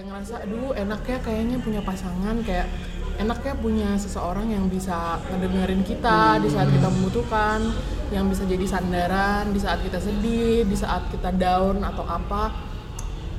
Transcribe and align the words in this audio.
kayak 0.00 0.16
ngerasa 0.16 0.48
aduh 0.48 0.72
enaknya 0.72 1.18
kayaknya 1.20 1.56
punya 1.60 1.84
pasangan 1.84 2.40
kayak 2.40 2.72
enaknya 3.20 3.52
punya 3.60 3.90
seseorang 4.00 4.48
yang 4.48 4.64
bisa 4.72 5.20
ngedengerin 5.28 5.84
kita 5.84 6.40
di 6.40 6.48
saat 6.48 6.72
kita 6.72 6.88
membutuhkan 6.88 7.68
yang 8.08 8.24
bisa 8.32 8.48
jadi 8.48 8.64
sandaran 8.64 9.52
di 9.52 9.60
saat 9.60 9.84
kita 9.84 10.00
sedih 10.00 10.64
di 10.64 10.72
saat 10.72 11.04
kita 11.12 11.36
down 11.36 11.84
atau 11.84 12.08
apa. 12.08 12.48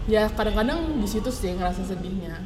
Ya 0.05 0.29
kadang-kadang 0.29 1.01
di 1.01 1.09
situ 1.09 1.33
sih 1.33 1.49
ngerasa 1.57 1.81
sedihnya 1.81 2.37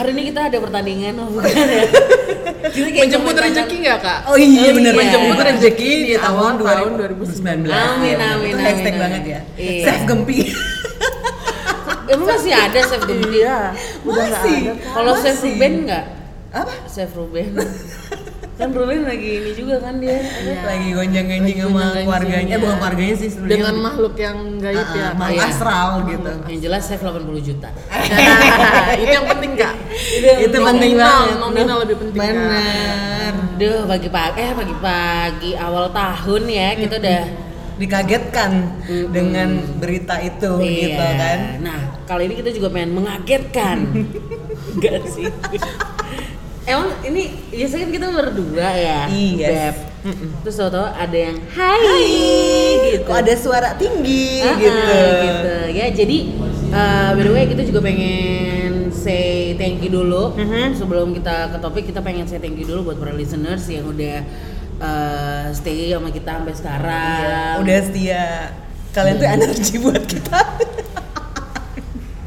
Hari 0.00 0.16
ini 0.16 0.32
kita 0.32 0.48
ada 0.48 0.56
pertandingan 0.56 1.12
oh 1.20 1.28
bukan 1.28 1.52
ya? 1.52 1.84
Kita 2.72 2.88
kayak 2.88 3.04
menjemput 3.04 3.36
rezeki 3.36 3.76
nggak 3.84 3.98
kak 4.00 4.18
Oh 4.24 4.36
iya 4.40 4.72
Oh 4.72 4.72
bener 4.72 4.92
iya. 4.96 5.00
menjemput 5.04 5.38
rezeki 5.38 5.90
di 6.08 6.14
tahun 6.16 6.52
tahun 6.56 6.90
2019. 6.96 7.68
2019. 7.68 7.68
Amin, 7.68 8.16
Iya, 8.16 8.28
amin, 8.32 8.48
Itu 8.48 8.58
hashtag 8.64 8.94
amin, 8.96 9.02
banget 9.04 9.20
amin. 9.20 9.32
ya. 9.36 9.40
Iya. 9.60 9.82
Chef 9.84 10.00
Gempi. 10.08 10.36
Emang 12.10 12.26
masih 12.32 12.52
ada 12.56 12.78
Chef 12.80 13.02
Gempi? 13.04 13.28
iya 13.36 13.58
udah 14.00 14.24
nggak 14.24 14.40
Masih. 14.40 14.56
ada. 14.56 14.72
Kalau 14.88 15.12
Chef. 15.20 15.36
Ruben 15.36 15.72
enggak? 15.84 16.04
Apa? 16.50 16.72
Chef 16.88 17.10
Ruben. 17.12 17.50
kan 18.60 18.68
Ruben 18.76 19.08
lagi 19.08 19.30
ini 19.40 19.50
juga 19.56 19.80
kan 19.80 19.94
dia. 19.96 20.20
Lagi 20.68 20.88
gonjang-ganjing 20.92 21.58
sama 21.64 21.82
keluarganya. 21.96 22.52
Eh 22.52 22.58
ya. 22.58 22.60
bukan 22.60 22.76
keluarganya 22.76 23.14
sih 23.16 23.28
sebenarnya. 23.32 23.52
dengan 23.56 23.74
makhluk 23.80 24.14
yang 24.20 24.38
gaib 24.60 24.84
Ah, 24.84 24.92
ya 24.92 25.00
ah, 25.00 25.12
makhluk 25.16 25.40
ya. 25.40 25.48
astral 25.48 25.88
gitu. 26.04 26.30
Yang 26.52 26.60
jelas 26.68 26.82
Chef 26.84 27.00
80 27.00 27.48
juta. 27.48 27.68
Nah, 27.72 28.92
itu 29.02 29.12
yang 29.16 29.26
penting 29.32 29.52
kak 29.56 29.74
Itu 30.44 30.56
penting 30.60 30.92
nominal 30.92 31.16
banget. 31.24 31.38
nominal 31.40 31.76
lebih 31.80 31.96
penting 32.04 32.20
Kak. 32.20 32.32
Benar. 32.36 33.32
Duh, 33.56 33.80
pagi-pagi 33.88 34.36
eh 34.40 34.52
pagi-pagi 34.52 35.50
awal 35.56 35.84
tahun 35.92 36.42
ya 36.48 36.68
kita 36.76 36.94
udah 37.00 37.22
Dikagetkan 37.80 38.76
dengan 39.08 39.56
berita 39.80 40.20
itu 40.20 40.60
gitu 40.60 41.00
kan. 41.00 41.64
Nah, 41.64 41.80
kali 42.04 42.28
ini 42.28 42.44
kita 42.44 42.52
juga 42.52 42.68
pengen 42.76 42.92
mengagetkan. 42.92 43.88
Enggak 44.76 45.00
sih. 45.08 45.24
Emang 46.70 46.90
ini 47.02 47.22
biasanya 47.50 47.82
kan 47.82 47.92
kita 47.92 48.06
berdua 48.08 48.68
ya, 48.70 49.00
Iya. 49.06 49.48
Beb. 49.50 49.76
Terus 50.40 50.54
tau-tau 50.56 50.86
ada 50.86 51.12
yang 51.12 51.36
hai, 51.50 51.82
gitu. 52.88 53.04
Kok 53.04 53.16
ada 53.18 53.34
suara 53.34 53.68
tinggi 53.74 54.40
ah, 54.40 54.56
gitu. 54.56 54.94
gitu. 55.20 55.54
Ya, 55.70 55.86
jadi 55.90 56.18
uh, 56.70 57.08
by 57.12 57.22
the 57.22 57.30
way 57.30 57.44
kita 57.46 57.62
juga 57.64 57.80
pengen 57.82 58.88
say 58.90 59.52
thank 59.54 59.80
you 59.80 59.90
dulu 59.90 60.32
Mhm. 60.34 60.72
sebelum 60.74 61.12
kita 61.12 61.50
ke 61.50 61.58
topik 61.58 61.84
kita 61.84 62.00
pengen 62.00 62.24
say 62.24 62.38
thank 62.38 62.54
you 62.54 62.64
dulu 62.64 62.86
buat 62.86 62.96
para 62.96 63.12
listeners 63.12 63.66
yang 63.66 63.84
udah 63.84 64.24
uh, 64.78 65.46
stay 65.50 65.90
sama 65.90 66.08
kita 66.08 66.30
sampai 66.32 66.54
sekarang. 66.54 67.54
Udah 67.60 67.78
setia. 67.82 68.24
Kalian 68.90 69.16
tuh 69.16 69.28
energi 69.28 69.74
buat 69.78 70.02
kita. 70.02 70.40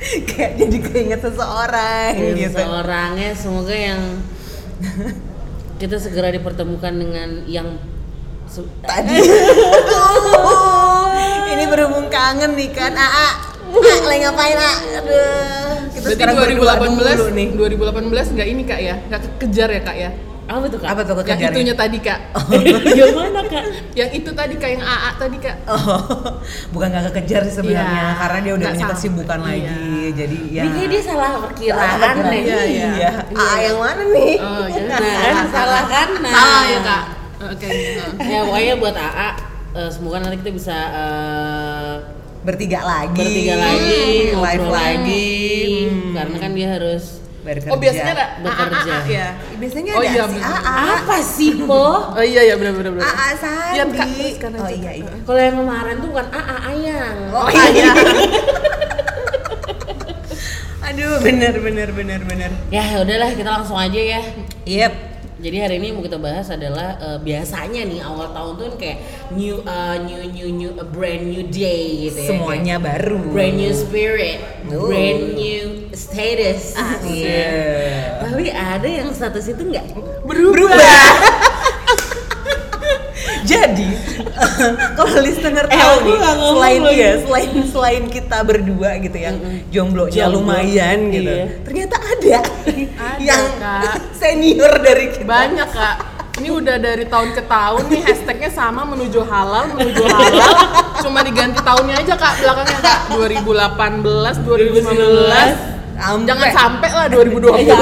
Kayak 0.03 0.51
jadi 0.59 0.78
keinget 0.84 1.19
seseorang 1.22 2.12
Dan 2.13 2.35
gitu. 2.35 2.59
seorangnya 2.59 3.29
semoga 3.34 3.72
yang 3.72 4.01
kita 5.81 5.97
segera 5.99 6.29
dipertemukan 6.31 6.94
dengan 6.94 7.44
yang 7.47 7.79
Tadi. 8.85 9.17
Ini 11.57 11.63
berhubung 11.66 12.05
kangen 12.05 12.53
nih 12.53 12.69
kan. 12.69 12.94
Aa, 12.94 13.09
Aa, 13.73 13.97
lagi 14.05 14.19
ngapain, 14.21 14.53
Aa? 14.53 14.75
Aduh. 15.01 15.73
Kita 15.89 16.05
Berarti 16.05 16.16
sekarang 16.21 16.35
berdua 16.38 16.77
2018 16.77 17.17
dulu 17.17 17.31
nih. 17.33 17.47
2018 18.13 18.33
nggak 18.38 18.47
ini 18.53 18.61
kak 18.67 18.79
ya 18.83 18.95
nggak 19.09 19.21
kejar 19.41 19.69
ya 19.73 19.81
kak 19.81 19.97
ya 19.97 20.09
apa 20.44 20.66
tuh 20.66 20.76
kak? 20.76 20.88
Apa 20.88 21.02
tuh 21.02 21.14
yang 21.16 21.24
kekejar? 21.24 21.50
itunya 21.50 21.74
tadi 21.74 21.98
kak 21.98 22.20
yang 23.00 23.14
mana 23.14 23.42
kak? 23.44 23.64
yang 23.94 24.09
itu 24.12 24.30
tadi 24.30 24.54
kak 24.54 24.70
yang 24.70 24.84
AA 24.84 25.09
tadi 25.16 25.38
kak 25.38 25.56
Oh, 25.66 25.80
bukan 26.70 26.88
gak 26.90 27.04
kekejar 27.09 27.42
sih 27.44 27.56
sebenarnya 27.56 27.88
Iya, 28.04 28.08
karena 28.18 28.38
dia 28.40 28.54
udah 28.54 28.62
nggak 28.62 28.76
punya 28.76 28.92
kesibukan 28.92 29.40
Iya. 29.40 29.48
lagi. 29.48 29.80
Jadi 30.14 30.38
ya. 30.50 30.64
Ini 30.66 30.81
dia 30.86 31.02
salah 31.02 31.30
perkiraan 31.40 31.96
Salah 31.96 32.12
deh. 32.26 32.42
Iya, 32.42 32.62
iya. 32.66 32.88
Iya. 32.92 33.12
Aa 33.31 33.56
yang 33.62 33.78
mana 33.78 34.04
nih? 34.06 34.34
oh 34.38 34.66
ya 34.68 34.84
Nah 34.84 35.00
kan 35.00 35.46
salah 35.50 35.84
kan? 35.86 36.08
Nah. 36.20 36.31
salah 36.31 36.64
ya 36.66 36.80
kak 36.81 37.04
oke 37.44 37.68
nah. 37.68 38.08
Ya 38.22 38.40
pokoknya 38.44 38.74
buat 38.78 38.96
AA 38.96 39.30
eh, 39.74 39.90
semoga 39.90 40.18
nanti 40.20 40.38
kita 40.38 40.52
bisa 40.52 40.75
eh, 40.92 41.94
Bertiga 42.44 42.84
lagi. 42.84 43.16
bertiga 43.16 43.56
lagi, 43.56 44.04
live 44.30 44.36
ngobrol 44.60 44.75
lagi. 44.75 45.31
Hmm. 45.88 46.12
Karena 46.12 46.36
kan 46.38 46.52
dia 46.52 46.68
harus 46.70 47.22
Bekerja. 47.44 47.68
oh 47.70 47.78
biasanya 47.78 48.14
ada 48.16 48.28
Bekerja. 48.40 48.94
AA 48.96 49.12
ya 49.12 49.28
Biasanya 49.59 49.92
Oh 49.92 50.00
ada 50.00 50.08
iya, 50.09 50.24
si. 50.26 50.40
Aa. 50.40 50.96
apa 50.96 51.18
sih 51.20 51.52
po? 51.59 51.84
oh 52.18 52.24
iya 52.24 52.42
ya 52.48 52.56
benar 52.56 52.74
benar 52.74 52.92
benar 52.96 53.04
Aa 53.06 53.28
Sandi. 53.36 53.76
Iya, 53.76 53.84
Kak, 53.92 54.08
teruskan 54.08 54.52
oh 54.58 54.70
iya 54.72 54.92
iya. 54.96 55.12
Kalau 55.22 55.40
yang 55.40 55.56
kemarin 55.59 55.96
tuh 56.00 56.08
bukan 56.09 56.28
AA 56.31 56.58
Ayang. 56.72 57.16
Oh 57.36 57.48
iya. 57.52 57.92
Aduh, 60.84 61.16
bener 61.20 61.54
bener 61.58 61.90
bener 61.90 62.22
bener. 62.22 62.52
Ya 62.70 62.84
udahlah 63.02 63.34
kita 63.34 63.50
langsung 63.50 63.75
aja 63.75 63.98
ya. 63.98 64.22
Yep. 64.64 65.12
Jadi 65.44 65.59
hari 65.59 65.76
ini 65.76 65.92
mau 65.92 66.00
kita 66.00 66.16
bahas 66.16 66.48
adalah 66.48 66.96
eh, 67.04 67.20
biasanya 67.20 67.84
nih 67.84 68.00
awal 68.00 68.31
tahun 68.31 68.52
tuh 68.56 68.64
kan 68.72 68.76
kayak 68.80 68.98
new 69.36 69.59
uh, 69.68 70.00
new 70.00 70.24
new 70.31 70.48
new 70.56 70.72
a 70.80 70.88
brand 70.88 71.28
new 71.28 71.44
day 71.52 72.08
gitu 72.08 72.24
ya. 72.24 72.30
Semuanya 72.31 72.76
baru. 72.80 73.20
Brand 73.36 73.59
new 73.59 73.76
spirit, 73.76 74.40
Oh. 74.72 74.88
brand 74.88 75.36
new 75.36 75.92
status. 75.92 76.80
Asik. 76.80 77.28
Iya. 77.28 78.24
Tapi 78.24 78.44
ada 78.56 78.88
yang 78.88 79.12
status 79.12 79.52
itu 79.52 79.68
nggak 79.68 79.84
berubah. 80.24 80.80
Jadi 83.53 83.88
kalau 84.97 85.14
listener 85.19 85.66
Eh, 85.66 85.75
tahu 85.75 85.96
nih, 86.03 86.18
selain 86.50 86.81
lagi. 86.81 86.97
ya, 86.97 87.12
selain 87.19 87.50
selain 87.66 88.03
kita 88.08 88.38
berdua 88.41 88.90
gitu 88.97 89.18
yang 89.18 89.36
jomblonya 89.69 90.25
Jomblo. 90.25 90.38
lumayan 90.40 90.97
gitu, 91.09 91.30
Iya. 91.30 91.46
ternyata 91.62 91.96
ada, 92.00 92.40
yang 93.19 93.44
Kak. 93.56 93.97
senior 94.19 94.74
dari 94.80 95.06
kita. 95.12 95.25
banyak 95.25 95.69
kak 95.69 95.96
ini 96.34 96.50
udah 96.50 96.78
dari 96.78 97.06
tahun 97.06 97.30
ke 97.31 97.46
tahun 97.46 97.84
nih 97.88 98.02
hashtagnya 98.03 98.50
sama 98.50 98.81
menuju 98.84 99.22
halal 99.22 99.69
menuju 99.69 100.02
halal 100.03 100.50
cuma 101.00 101.22
diganti 101.22 101.62
tahunnya 101.62 101.94
aja 101.96 102.13
kak 102.16 102.34
belakangnya 102.40 102.80
kak 102.80 103.00
2018 103.13 104.42
2019 104.42 104.81
Sampai. 105.94 106.25
jangan 106.25 106.50
sampai 106.52 106.90
lah 106.92 107.06
2020 107.08 107.53
Iya, 107.62 107.74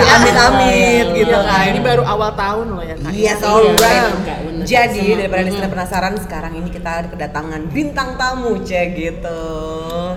kak. 0.00 0.08
amit 0.16 0.36
amit 0.40 0.72
Iya, 1.04 1.16
gitu 1.16 1.36
Kak. 1.36 1.44
kan. 1.44 1.64
ini 1.68 1.80
baru 1.80 2.02
awal 2.02 2.30
tahun 2.32 2.66
loh 2.70 2.82
ya 2.82 2.96
kak 2.96 3.12
Yes, 3.12 3.38
Iya, 3.38 3.44
alright. 3.44 4.57
Jadi 4.68 5.00
Sama. 5.02 5.16
daripada 5.16 5.40
Mm. 5.40 5.48
listener 5.48 5.70
penasaran, 5.70 6.14
sekarang 6.18 6.52
ini 6.54 6.68
kita 6.68 7.08
kedatangan 7.08 7.62
bintang 7.66 8.14
tamu, 8.14 8.60
cek 8.60 8.88
gitu. 8.92 9.40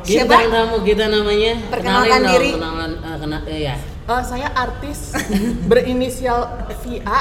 Bintang 0.04 0.46
tamu 0.50 0.84
kita 0.84 1.08
namanya. 1.08 1.56
Perkenalkan 1.70 2.04
Kenalin 2.12 2.22
dong, 2.22 2.34
diri. 2.36 2.52
Kenalan, 2.54 2.92
eh, 3.00 3.18
kena, 3.18 3.38
eh, 3.48 3.60
ya. 3.64 3.76
Eh, 4.04 4.24
saya 4.26 4.52
artis 4.52 5.16
berinisial 5.70 6.44
VA 6.76 7.20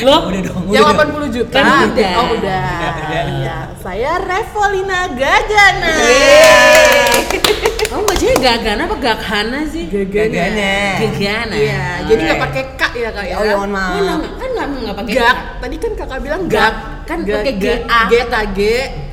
Lo? 0.00 0.16
Udah 0.24 0.40
dong, 0.40 0.64
yang 0.70 0.80
udah 0.80 0.96
dong. 0.96 1.12
80 1.12 1.28
juta 1.28 1.58
Kan 1.60 1.92
udah. 1.92 2.14
oh 2.14 2.28
udah 2.32 2.66
Iya. 3.34 3.56
saya 3.76 4.10
Revolina 4.16 5.12
Gagana 5.12 5.92
Kamu 7.84 8.02
bacanya 8.02 8.36
Gagana 8.40 8.82
apa 8.86 8.96
Gaghana 8.96 9.60
sih? 9.66 9.84
Gagana. 9.86 10.72
Gagana. 10.96 11.54
Iya, 11.54 11.84
jadi 12.06 12.20
nggak 12.22 12.40
pakai 12.40 12.62
k 12.72 12.82
ya 12.96 13.10
kak 13.10 13.24
ya 13.24 13.34
Oh 13.34 13.44
ya 13.44 13.54
mohon 13.56 13.70
maaf. 13.70 13.92
Nggak- 14.54 14.70
nggak 14.80 14.96
pakai 14.96 15.14
Gak, 15.14 15.36
tadi 15.58 15.76
kan 15.76 15.92
kakak 15.94 16.18
bilang 16.20 16.40
Gak, 16.46 16.72
kan 17.04 17.18
Gak, 17.20 17.34
pakai 17.36 17.54
gak, 17.54 17.78
GA. 17.82 18.00
G 18.04 18.12
K 18.22 18.34
G, 18.50 18.60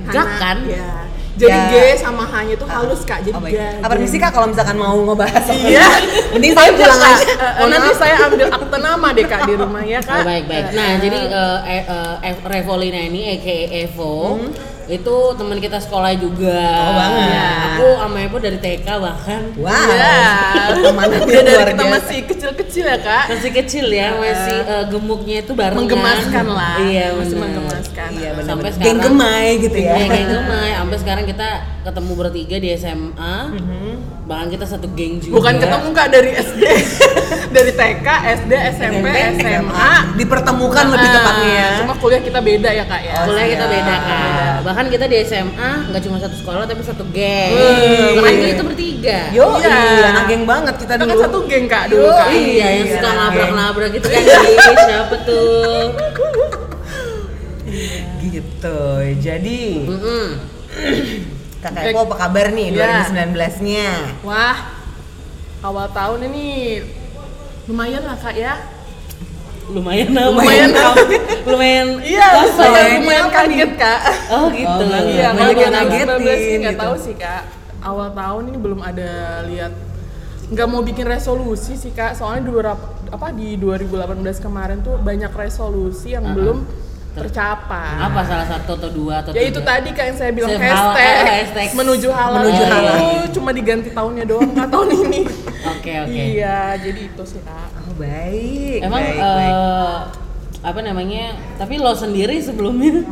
Gak 0.07 0.27
kan? 0.37 0.57
Iya. 0.63 0.89
Jadi 1.31 1.57
Ya. 1.57 1.63
G 1.67 1.75
sama 1.97 2.23
H 2.23 2.33
nya 2.43 2.53
itu 2.53 2.65
halus 2.65 3.01
kak, 3.01 3.23
jadi 3.23 3.33
Oh, 3.33 3.41
baik. 3.41 3.55
gak. 3.55 3.81
Ah, 3.81 3.89
permisi 3.89 4.15
kak 4.15 4.29
kalau 4.29 4.45
misalkan 4.45 4.75
mau 4.75 4.93
ngebahas 4.93 5.45
Iya. 5.49 5.87
mending 6.33 6.53
saya 6.53 6.69
pulang 6.71 6.99
Kak, 6.99 7.13
aja. 7.17 7.65
nanti 7.65 7.89
saya 7.95 8.15
ambil 8.21 8.47
akte 8.47 8.77
nama 8.79 9.07
deh 9.09 9.25
kak 9.25 9.41
di 9.43 9.53
rumah 9.55 9.81
ya 9.81 9.99
kak. 9.99 10.17
Oh, 10.17 10.23
baik 10.23 10.45
baik. 10.45 10.63
Eh, 10.63 10.73
Nah 10.73 10.87
eh, 10.87 10.95
jadi 10.99 11.17
eh, 11.25 11.59
eh, 11.65 11.83
eh, 12.21 12.35
Revolina 12.43 12.99
ini 12.99 13.21
aka 13.31 13.57
Evo 13.79 14.37
Hmm. 14.37 14.51
Itu 14.87 15.15
teman 15.35 15.57
kita 15.57 15.77
sekolah 15.77 16.11
juga. 16.15 16.57
Oh, 16.57 16.93
banget. 16.95 17.27
Iya, 17.27 17.49
Aku 17.71 17.87
sama 17.99 18.17
Epo 18.21 18.37
dari 18.37 18.57
TK 18.57 18.87
bahkan. 18.97 19.41
Wow. 19.55 19.69
Iya. 19.69 20.17
Pertemanannya 20.71 21.25
Udah 21.27 21.43
dari 21.43 21.71
kita 21.71 21.83
biasa. 21.83 21.95
masih 21.95 22.19
kecil-kecil 22.25 22.85
ya 22.85 22.97
kak. 22.97 23.23
Masih 23.29 23.51
kecil 23.51 23.85
ya, 23.87 24.07
masih 24.15 24.57
eh, 24.63 24.83
gemuknya 24.89 25.37
itu 25.41 25.51
barengan. 25.53 25.79
Menggemaskan 25.83 26.45
lah. 26.47 26.75
Iya, 26.79 27.05
masih 27.13 27.35
bener. 27.35 27.43
menggemaskan. 27.43 28.09
Iya 28.11 28.29
benar. 28.33 28.49
Sampai 28.49 28.69
Geng 28.71 28.79
sekarang 28.79 28.99
gemai 29.03 29.47
gitu 29.59 29.77
ya. 29.77 29.93
Iya, 29.93 30.05
geng 30.09 30.29
gemai. 30.31 30.69
Sampai 30.73 30.97
sekarang 30.99 31.25
kita 31.27 31.49
ketemu 31.81 32.11
bertiga 32.13 32.55
di 32.55 32.69
SMA. 32.73 33.35
Bahkan 34.21 34.47
kita 34.49 34.63
satu 34.63 34.87
geng 34.91 35.17
juga. 35.17 35.33
Bukan 35.35 35.53
ketemu 35.57 35.87
kak 35.91 36.07
dari 36.07 36.29
SD, 36.31 36.63
dari 37.55 37.71
TK, 37.71 38.07
SD, 38.39 38.51
SMP, 38.71 39.05
SMA. 39.35 39.91
Dipertemukan 40.15 40.85
lebih 40.87 41.03
Nah, 41.03 41.15
tepatnya 41.17 41.49
ya. 41.51 41.69
Cuma 41.77 41.93
kuliah 41.95 42.21
kita 42.21 42.39
beda 42.39 42.69
ya 42.69 42.85
kak 42.85 43.01
ya. 43.01 43.13
Kuliah 43.25 43.47
kita 43.49 43.65
beda 43.67 43.95
kan. 43.97 44.21
Bahkan 44.61 44.85
kita 44.87 45.05
di 45.05 45.15
SMA 45.21 45.71
nggak 45.89 46.01
cuma 46.01 46.17
satu 46.17 46.35
sekolah 46.37 46.63
tapi 46.63 46.81
satu 46.81 47.03
geng. 47.09 47.51
Wih. 47.51 48.15
Makanya 48.15 48.47
itu 48.51 48.63
bertiga. 48.63 49.19
Yo, 49.31 49.45
Iya. 49.57 49.67
iya, 49.67 50.05
anak 50.11 50.25
geng 50.27 50.43
banget 50.45 50.75
kita 50.77 50.93
Kita 50.93 51.03
dulu. 51.03 51.11
kan 51.11 51.17
satu 51.19 51.37
geng 51.45 51.65
kak 51.65 51.83
dulu 51.89 52.05
Yo, 52.05 52.13
kak. 52.13 52.27
Iya, 52.29 52.67
yang 52.71 52.85
Iya, 52.85 52.93
suka 52.93 53.07
anak 53.09 53.19
nabrak-nabrak 53.27 53.89
gitu 53.91 54.07
kan 54.07 54.21
siapa 54.87 55.15
tuh? 55.25 55.81
Gitu. 58.21 58.79
Jadi, 59.19 59.61
Kakak 61.61 61.81
Eko 61.87 61.99
apa 62.03 62.15
kabar 62.17 62.45
nih 62.49 62.67
Iya. 62.73 63.05
2019-nya? 63.05 63.87
Wah, 64.21 64.57
awal 65.61 65.87
tahun 65.89 66.19
ini 66.27 66.45
lumayan 67.65 68.01
lah 68.01 68.17
kak 68.17 68.33
ya. 68.33 68.57
Lumayan 69.69 70.09
apa? 70.11 70.29
Lumayan? 70.35 70.69
Lumayan. 71.45 71.87
Iya, 72.01 72.27
lumayan 72.51 72.99
lumayan 72.99 73.23
nih? 73.23 73.31
kaget 73.31 73.71
kak. 73.77 73.99
Oh 74.29 74.45
gitu. 74.49 74.83
Oh. 74.83 75.01
Iya, 75.05 75.27
Banyak 75.31 75.53
kalau 75.53 75.61
yang 75.61 75.73
2019 75.73 75.87
ngagetin 75.87 76.57
nggak 76.59 76.73
gitu. 76.73 76.83
tahu 76.83 76.95
sih 76.97 77.15
kak. 77.15 77.43
Awal 77.81 78.09
tahun 78.11 78.43
ini 78.47 78.57
belum 78.57 78.79
ada 78.81 79.11
lihat 79.45 79.73
nggak 80.51 80.67
mau 80.67 80.83
bikin 80.83 81.07
resolusi 81.07 81.79
sih 81.79 81.89
kak 81.89 82.11
soalnya 82.11 82.43
di 82.43 82.51
beberapa 82.51 82.83
apa 83.07 83.31
di 83.31 83.55
2018 83.55 84.19
kemarin 84.37 84.83
tuh 84.83 84.99
banyak 84.99 85.31
resolusi 85.31 86.11
yang 86.11 86.27
Uh-uh. 86.27 86.35
belum 86.35 86.57
tercapai. 87.11 87.99
Apa 87.99 88.23
salah 88.23 88.47
satu 88.47 88.71
atau 88.79 88.89
dua 88.89 89.19
atau 89.19 89.35
Ya 89.35 89.43
itu 89.43 89.59
tiga? 89.59 89.67
tadi 89.67 89.89
kak 89.91 90.05
yang 90.07 90.17
saya 90.17 90.31
bilang 90.31 90.55
hashtag, 90.55 91.15
oh, 91.19 91.27
hashtag. 91.27 91.67
menuju 91.75 92.07
halal. 92.07 92.39
Menuju 92.39 92.63
itu 92.63 92.71
halal. 92.71 92.95
cuma 93.35 93.49
diganti 93.51 93.89
tahunnya 93.91 94.23
doang 94.23 94.51
kak 94.55 94.67
tahun 94.71 94.87
ini. 94.95 95.21
Oke 95.75 95.91
oke. 96.07 96.11
Iya, 96.31 96.79
jadi 96.79 96.99
itu 97.11 97.23
sih 97.27 97.41
kak. 97.43 97.67
Oh, 97.83 97.93
baik. 97.99 98.79
Emang 98.79 99.01
baik, 99.03 99.19
eh, 99.19 99.35
baik. 99.43 99.55
apa 100.61 100.79
namanya? 100.79 101.25
Tapi 101.59 101.73
lo 101.77 101.91
sendiri 101.91 102.39
sebelumnya 102.39 103.03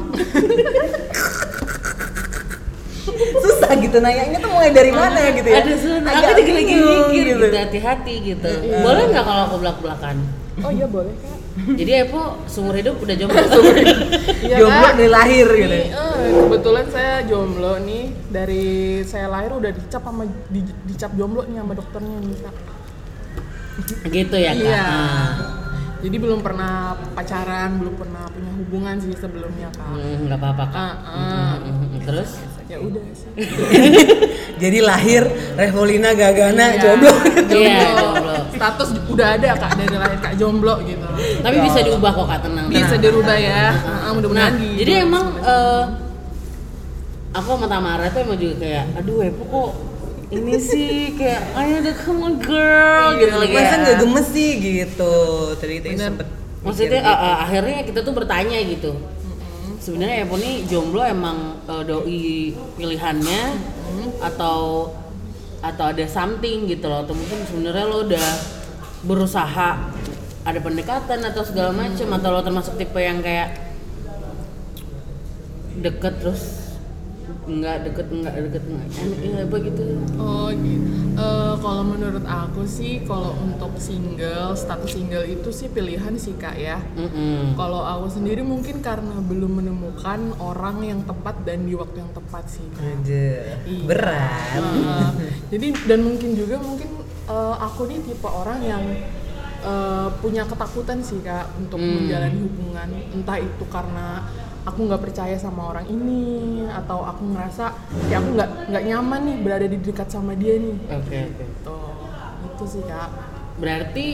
susah 3.20 3.72
gitu 3.82 3.98
nanyanya 4.00 4.38
tuh 4.40 4.52
mulai 4.54 4.72
dari 4.72 4.92
mana 4.94 5.20
gitu 5.34 5.48
ya? 5.50 5.60
ada 5.60 5.74
sun. 5.76 6.02
Aku 6.08 6.14
Agak 6.14 6.40
juga 6.40 6.52
lagi 6.56 6.74
mikir 6.78 7.24
gitu, 7.36 7.46
hati-hati 7.52 8.16
gitu. 8.34 8.52
Boleh 8.80 9.04
nggak 9.12 9.24
kalau 9.28 9.42
aku 9.50 9.56
belak-belakan? 9.60 10.16
Oh 10.60 10.72
iya 10.72 10.86
boleh 10.86 11.14
kak. 11.16 11.38
Jadi 11.76 11.92
Epo 12.04 12.22
seumur 12.46 12.76
hidup 12.76 12.96
udah 13.00 13.16
jomblo. 13.16 13.40
Iya 14.40 14.56
Jomblo 14.64 14.88
kak. 14.88 14.96
dari 14.96 15.10
lahir 15.12 15.48
gitu. 15.52 15.68
Nih, 15.68 15.88
eh, 15.92 16.32
kebetulan 16.48 16.86
saya 16.88 17.14
jomblo 17.28 17.74
nih 17.84 18.04
dari 18.32 18.66
saya 19.04 19.28
lahir 19.28 19.52
udah 19.52 19.72
dicap 19.72 20.02
sama 20.02 20.24
di, 20.48 20.62
dicap 20.88 21.12
jomblo 21.14 21.44
nih 21.44 21.60
sama 21.60 21.74
dokternya 21.76 22.18
nih 22.24 22.38
kak. 22.40 22.56
gitu 24.08 24.36
ya 24.36 24.52
kak. 24.56 24.64
Iya. 24.64 24.84
Ah. 24.84 25.30
Jadi 26.00 26.16
belum 26.16 26.40
pernah 26.40 26.96
pacaran, 27.12 27.76
belum 27.76 27.96
pernah 28.00 28.24
punya 28.32 28.52
hubungan 28.56 28.96
sih 29.04 29.12
sebelumnya 29.14 29.68
kak. 29.76 29.92
Hmm, 29.92 30.28
nggak 30.32 30.40
apa-apa 30.40 30.66
kak. 30.72 30.94
Ah. 31.04 31.56
Mm, 31.60 32.00
Terus? 32.08 32.40
Ya 32.70 32.78
udah 32.78 33.02
sih. 33.12 33.30
Jadi 34.62 34.80
lahir 34.80 35.26
Revolina 35.56 36.14
Gagana 36.14 36.66
Iya. 36.70 36.80
jomblo. 36.80 37.14
Iya, 37.50 37.78
Jomblo. 37.98 38.36
Status 38.54 38.90
udah 39.10 39.28
ada 39.34 39.50
kak 39.58 39.72
dari 39.74 39.96
lahir 39.96 40.20
kak 40.20 40.34
jomblo 40.38 40.76
gitu. 40.86 41.02
Tapi 41.42 41.58
bisa 41.60 41.80
diubah 41.82 42.12
kok 42.14 42.28
kak 42.28 42.40
tenang. 42.46 42.66
Bisa 42.70 42.94
tenang. 42.94 43.02
dirubah 43.02 43.38
ya. 43.38 43.74
Ah, 43.74 43.90
Nah, 44.06 44.12
mudah-mudahan 44.14 44.54
di 44.54 44.68
jadi 44.78 45.02
emang 45.02 45.26
eh, 45.40 45.84
aku 47.32 47.48
sama 47.52 47.66
Tamara 47.66 48.06
tuh 48.10 48.20
emang 48.22 48.38
juga 48.38 48.56
kayak, 48.60 48.86
aduh 48.96 49.18
Epo 49.24 49.44
kok 49.46 49.70
ini 50.30 50.56
sih 50.58 51.18
kayak, 51.18 51.42
ayo 51.58 51.76
udah 51.82 51.96
come 51.98 52.22
on 52.22 52.34
girl 52.38 53.08
gitu 53.18 53.34
lagi. 53.34 53.54
Masa 53.56 53.66
ya. 53.66 53.78
nggak 53.82 53.98
gemes 53.98 54.28
sih 54.30 54.50
gitu. 54.62 55.14
Bener. 55.58 55.98
sempet. 56.06 56.28
Maksudnya 56.60 57.02
eh, 57.02 57.18
eh, 57.18 57.36
akhirnya 57.40 57.82
kita 57.82 58.00
tuh 58.04 58.14
bertanya 58.14 58.62
gitu. 58.62 58.94
Sebenarnya 59.80 60.28
Epo 60.28 60.36
nih 60.36 60.68
jomblo 60.68 61.02
emang 61.08 61.64
eh, 61.66 61.84
doi 61.88 62.54
pilihannya 62.76 63.42
atau 64.20 64.92
atau 65.60 65.86
ada 65.92 66.06
something 66.08 66.68
gitu 66.68 66.86
loh. 66.88 67.08
Atau 67.08 67.16
mungkin 67.16 67.40
sebenarnya 67.48 67.86
lo 67.88 68.04
udah 68.04 68.28
berusaha 69.08 69.70
ada 70.44 70.60
pendekatan 70.60 71.20
atau 71.24 71.44
segala 71.44 71.72
macem 71.72 72.08
atau 72.12 72.30
lo 72.32 72.44
termasuk 72.44 72.76
tipe 72.76 73.00
yang 73.00 73.24
kayak 73.24 73.56
deket 75.80 76.20
terus 76.20 76.69
enggak 77.50 77.78
deket 77.84 78.08
enggak 78.08 78.34
deket 78.38 78.64
enggak 78.64 78.88
enggak 78.94 79.44
apa 79.44 79.58
gitu 79.66 79.84
Oh 80.16 80.48
gitu. 80.54 80.88
Eh, 81.20 81.54
kalau 81.60 81.84
menurut 81.84 82.24
aku 82.24 82.64
sih 82.64 83.04
kalau 83.04 83.36
untuk 83.36 83.76
single, 83.76 84.56
status 84.56 84.88
single 84.94 85.26
itu 85.26 85.50
sih 85.50 85.68
pilihan 85.68 86.16
sih 86.16 86.32
kak 86.34 86.56
ya. 86.56 86.80
Mm-mm. 86.96 87.54
Kalau 87.54 87.84
aku 87.84 88.08
sendiri 88.10 88.40
mungkin 88.40 88.80
karena 88.80 89.20
belum 89.20 89.60
menemukan 89.60 90.32
orang 90.38 90.80
yang 90.80 91.04
tepat 91.04 91.44
dan 91.44 91.66
di 91.66 91.76
waktu 91.76 92.00
yang 92.00 92.12
tepat 92.14 92.48
sih. 92.48 92.64
Kak. 92.72 92.84
Aja. 92.86 93.26
Iya. 93.66 93.84
Berat. 93.84 94.62
Eh, 94.64 95.10
jadi 95.50 95.68
dan 95.86 96.00
mungkin 96.02 96.30
juga 96.34 96.56
mungkin 96.56 96.90
eh, 97.28 97.56
aku 97.58 97.82
nih 97.86 98.00
tipe 98.00 98.30
orang 98.30 98.60
yang 98.64 98.84
eh, 99.60 100.08
punya 100.18 100.48
ketakutan 100.48 101.04
sih 101.04 101.20
kak 101.20 101.52
untuk 101.60 101.78
Hmm. 101.78 102.00
menjalani 102.00 102.40
hubungan. 102.40 102.90
Entah 103.12 103.38
itu 103.38 103.64
karena 103.68 104.24
aku 104.70 104.86
nggak 104.86 105.02
percaya 105.02 105.34
sama 105.36 105.74
orang 105.74 105.90
ini 105.90 106.22
atau 106.70 107.02
aku 107.02 107.34
ngerasa 107.34 107.74
ya 108.08 108.22
aku 108.22 108.38
nggak 108.38 108.50
nggak 108.70 108.84
nyaman 108.86 109.22
nih 109.26 109.38
berada 109.42 109.66
di 109.66 109.78
dekat 109.82 110.08
sama 110.08 110.38
dia 110.38 110.56
nih. 110.56 110.76
oke 110.88 111.18
oke 111.26 111.46
Tuh, 111.66 111.90
itu 112.46 112.64
sih 112.70 112.84
kak. 112.86 113.10
berarti 113.58 114.08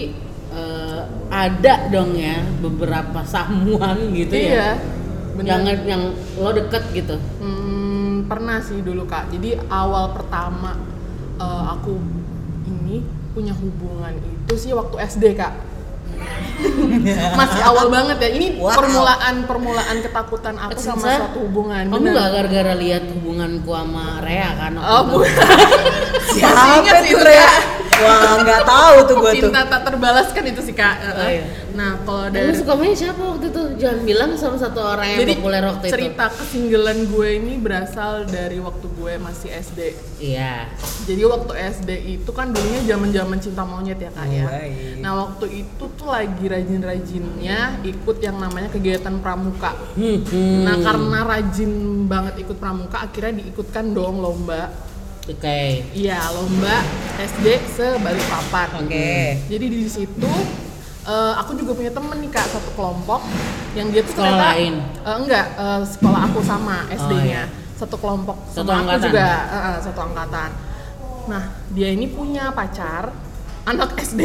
eh, 0.49 1.01
ada 1.27 1.73
dong 1.91 2.15
ya 2.15 2.39
beberapa 2.63 3.19
samuan 3.27 3.99
gitu 4.15 4.33
iya, 4.33 4.55
ya 4.55 4.69
bener. 5.35 5.47
yang 5.51 5.61
yang 5.83 6.03
lo 6.39 6.49
deket 6.49 6.83
gitu 6.95 7.15
Hmm, 7.37 8.25
pernah 8.25 8.57
sih 8.57 8.79
dulu 8.79 9.03
kak. 9.05 9.27
Jadi 9.29 9.59
awal 9.67 10.15
pertama 10.15 10.79
eh, 11.37 11.63
aku 11.69 11.99
ini 12.65 13.03
punya 13.35 13.51
hubungan 13.51 14.15
itu 14.15 14.53
sih 14.55 14.71
waktu 14.71 14.95
SD 15.03 15.35
kak. 15.35 15.51
Masih 17.39 17.61
awal 17.61 17.87
banget 17.91 18.17
ya. 18.21 18.29
Ini 18.31 18.47
Wow. 18.57 18.71
permulaan 18.73 19.35
permulaan 19.43 19.97
ketakutan 19.99 20.55
aku 20.55 20.79
sama 20.79 21.19
suatu 21.19 21.39
hubungan. 21.45 21.91
kamu 21.91 21.99
bener. 21.99 22.13
gak 22.15 22.29
gara-gara 22.31 22.73
lihat 22.79 23.03
hubunganku 23.11 23.71
sama 23.75 24.23
Rea 24.23 24.49
kan 24.55 24.73
Oh 24.79 25.01
bukan. 25.05 25.29
Siapa 26.35 26.81
itu, 27.03 27.19
Rea? 27.19 27.74
Wah 28.03 28.31
nggak 28.43 28.61
tahu 28.67 28.95
tuh 29.07 29.15
gue 29.21 29.31
tuh. 29.31 29.37
Cinta 29.47 29.61
tak 29.67 29.81
terbalaskan 29.87 30.43
itu 30.51 30.61
sih 30.65 30.75
kak. 30.75 30.95
Oh, 31.15 31.29
iya. 31.29 31.45
Nah 31.75 31.99
kalau 32.07 32.27
Kamu 32.27 32.35
dari 32.35 32.51
suka 32.55 32.73
main 32.79 32.95
siapa 32.95 33.19
waktu 33.19 33.45
itu? 33.51 33.63
Jangan 33.79 33.99
bilang 34.07 34.31
sama 34.39 34.57
satu 34.59 34.79
orang 34.79 35.07
yang 35.11 35.19
jadi 35.27 35.33
populer 35.39 35.63
waktu 35.67 35.85
cerita 35.91 36.25
kesinggelan 36.31 36.97
gue 37.11 37.29
ini 37.35 37.53
berasal 37.59 38.23
dari 38.27 38.57
waktu 38.63 38.87
gue 38.95 39.13
masih 39.19 39.49
SD. 39.51 39.79
itu. 39.91 40.03
Iya. 40.35 40.71
Jadi 41.05 41.21
waktu 41.27 41.53
SD 41.75 41.89
itu 42.19 42.31
kan 42.31 42.55
dulunya 42.55 42.81
zaman-zaman 42.87 43.37
cinta 43.43 43.63
monyet 43.67 43.99
ya 43.99 44.11
kak 44.11 44.27
ya. 44.31 44.45
Oh, 44.45 44.51
baik. 44.51 44.95
Nah 45.03 45.11
waktu 45.27 45.45
itu 45.65 45.83
tuh 45.99 46.07
lagi 46.07 46.45
rajin-rajinnya 46.47 47.59
ikut 47.83 48.17
yang 48.23 48.37
namanya 48.39 48.71
kegiatan 48.71 49.19
pramuka. 49.19 49.75
Hmm, 49.99 50.23
hmm. 50.23 50.63
Nah 50.63 50.75
karena 50.79 51.19
rajin 51.27 51.71
banget 52.07 52.35
ikut 52.47 52.57
pramuka, 52.57 53.03
akhirnya 53.03 53.43
diikutkan 53.43 53.91
dong 53.91 54.23
lomba. 54.23 54.71
Oke. 55.25 55.81
Iya 55.91 56.19
lomba 56.31 56.85
SD 57.17 57.45
se 57.67 57.87
Balikpapan. 57.97 58.67
Oke. 58.85 59.41
Jadi 59.49 59.65
di 59.65 59.89
situ 59.89 60.31
eh, 61.03 61.33
aku 61.35 61.57
juga 61.57 61.73
punya 61.73 61.89
temen 61.89 62.17
nih 62.19 62.29
kak 62.29 62.45
satu 62.45 62.69
kelompok 62.73 63.21
yang 63.73 63.89
dia 63.89 64.01
tuh 64.01 64.13
Sekolah 64.13 64.29
ternyata 64.29 64.47
lain? 64.53 64.73
eh, 65.01 65.15
enggak 65.17 65.45
eh, 65.55 65.81
sekolah 65.83 66.21
aku 66.25 66.39
sama 66.41 66.77
SD-nya 66.89 67.43
iya. 67.45 67.73
satu 67.75 67.95
kelompok 67.97 68.37
Satu 68.47 68.69
sama 68.69 68.73
aku 68.73 68.81
angkatan? 68.87 69.05
juga 69.09 69.27
eh, 69.27 69.57
eh, 69.57 69.77
satu 69.81 69.99
angkatan. 70.01 70.49
Nah 71.25 71.43
dia 71.73 71.89
ini 71.89 72.05
punya 72.07 72.53
pacar 72.53 73.09
anak 73.65 73.97
SD 73.97 74.21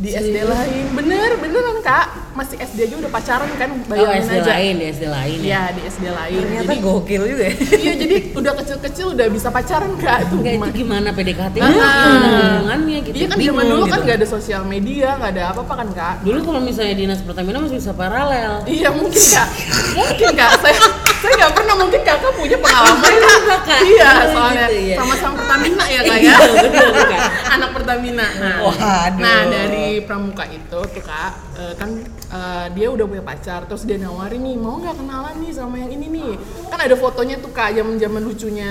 di 0.00 0.08
SD 0.10 0.32
Serius? 0.32 0.48
lain 0.48 0.84
bener 0.94 1.30
beneran 1.36 1.76
kak 1.80 2.04
masih 2.30 2.56
SD 2.58 2.78
aja 2.82 2.96
udah 2.96 3.10
pacaran 3.10 3.50
kan 3.54 3.68
Oh 3.70 3.84
bayangin 3.86 4.22
SD 4.22 4.32
aja. 4.34 4.50
lain, 4.50 4.74
di 4.74 4.86
SD 4.88 5.04
lain 5.06 5.36
ya? 5.36 5.44
Iya 5.44 5.62
di 5.70 5.82
SD 5.84 6.04
lain. 6.08 6.40
Ternyata 6.40 6.64
Jadi 6.64 6.76
gokil 6.80 7.22
juga 7.26 7.44
ya. 7.44 7.54
iya 7.76 7.92
jadi 7.94 8.16
udah 8.32 8.52
kecil-kecil 8.56 9.06
udah 9.12 9.26
bisa 9.28 9.48
pacaran 9.48 9.92
kak 9.94 10.18
itu 10.22 10.34
Enggak 10.34 10.54
itu 10.54 10.56
gimana? 10.56 10.72
gimana 10.72 11.08
PDKT? 11.12 11.54
Ah. 11.58 11.68
Gimana 11.68 12.28
hubungannya 12.40 12.98
gitu? 13.02 13.14
Iya 13.14 13.26
kan 13.26 13.36
Bingung 13.36 13.52
zaman 13.52 13.64
dulu 13.68 13.82
kan 13.82 13.90
gitu. 13.90 14.02
nggak 14.02 14.16
ada 14.16 14.28
sosial 14.30 14.62
media, 14.64 15.08
nggak 15.14 15.30
ada 15.30 15.42
apa-apa 15.50 15.74
kan 15.76 15.88
kak. 15.92 16.14
Dulu 16.22 16.38
kalau 16.40 16.60
misalnya 16.60 16.94
dinas 16.94 17.20
Pertamina 17.20 17.58
masih 17.58 17.76
bisa 17.76 17.92
paralel. 17.92 18.52
Iya 18.64 18.88
mungkin 18.90 19.20
kak, 19.22 19.48
mungkin 19.98 20.28
kak. 20.32 20.50
Saya 20.60 20.76
saya 21.20 21.32
nggak 21.36 21.52
pernah 21.52 21.74
mungkin 21.76 22.00
kakak 22.00 22.32
punya 22.32 22.56
pengalaman. 22.56 23.12
Kak 23.20 23.60
Kak. 23.62 23.80
iya 23.84 24.10
Bener 24.10 24.28
soalnya 24.32 24.66
gitu, 24.66 24.80
ya. 24.82 24.96
sama-sama 24.96 25.34
Pertamina 25.36 25.84
ya 25.84 26.00
kak 26.00 26.16
Iya, 26.16 26.36
ya 26.40 27.04
Kak. 27.04 27.20
anak 27.50 27.70
Pertamina. 27.72 28.26
Nah, 28.32 28.56
Waduh. 28.64 29.20
nah 29.20 29.40
dari 29.44 29.86
pramuka 30.00 30.44
itu 30.46 30.78
tuh 30.80 31.02
kak 31.02 31.32
eh, 31.54 31.72
kan 31.76 31.90
eh, 32.30 32.66
dia 32.72 32.88
udah 32.88 33.04
punya 33.04 33.20
pacar 33.20 33.60
terus 33.64 33.84
dia 33.84 33.96
nawarin 33.96 34.40
nih 34.40 34.56
mau 34.56 34.78
nggak 34.78 34.96
kenalan 34.96 35.34
nih 35.38 35.52
sama 35.52 35.76
yang 35.76 35.90
ini 35.90 36.06
nih? 36.08 36.30
Kan 36.66 36.78
ada 36.78 36.96
fotonya 36.96 37.36
tuh 37.36 37.50
kak 37.50 37.74
zaman 37.74 37.94
zaman 37.96 38.22
lucunya. 38.24 38.70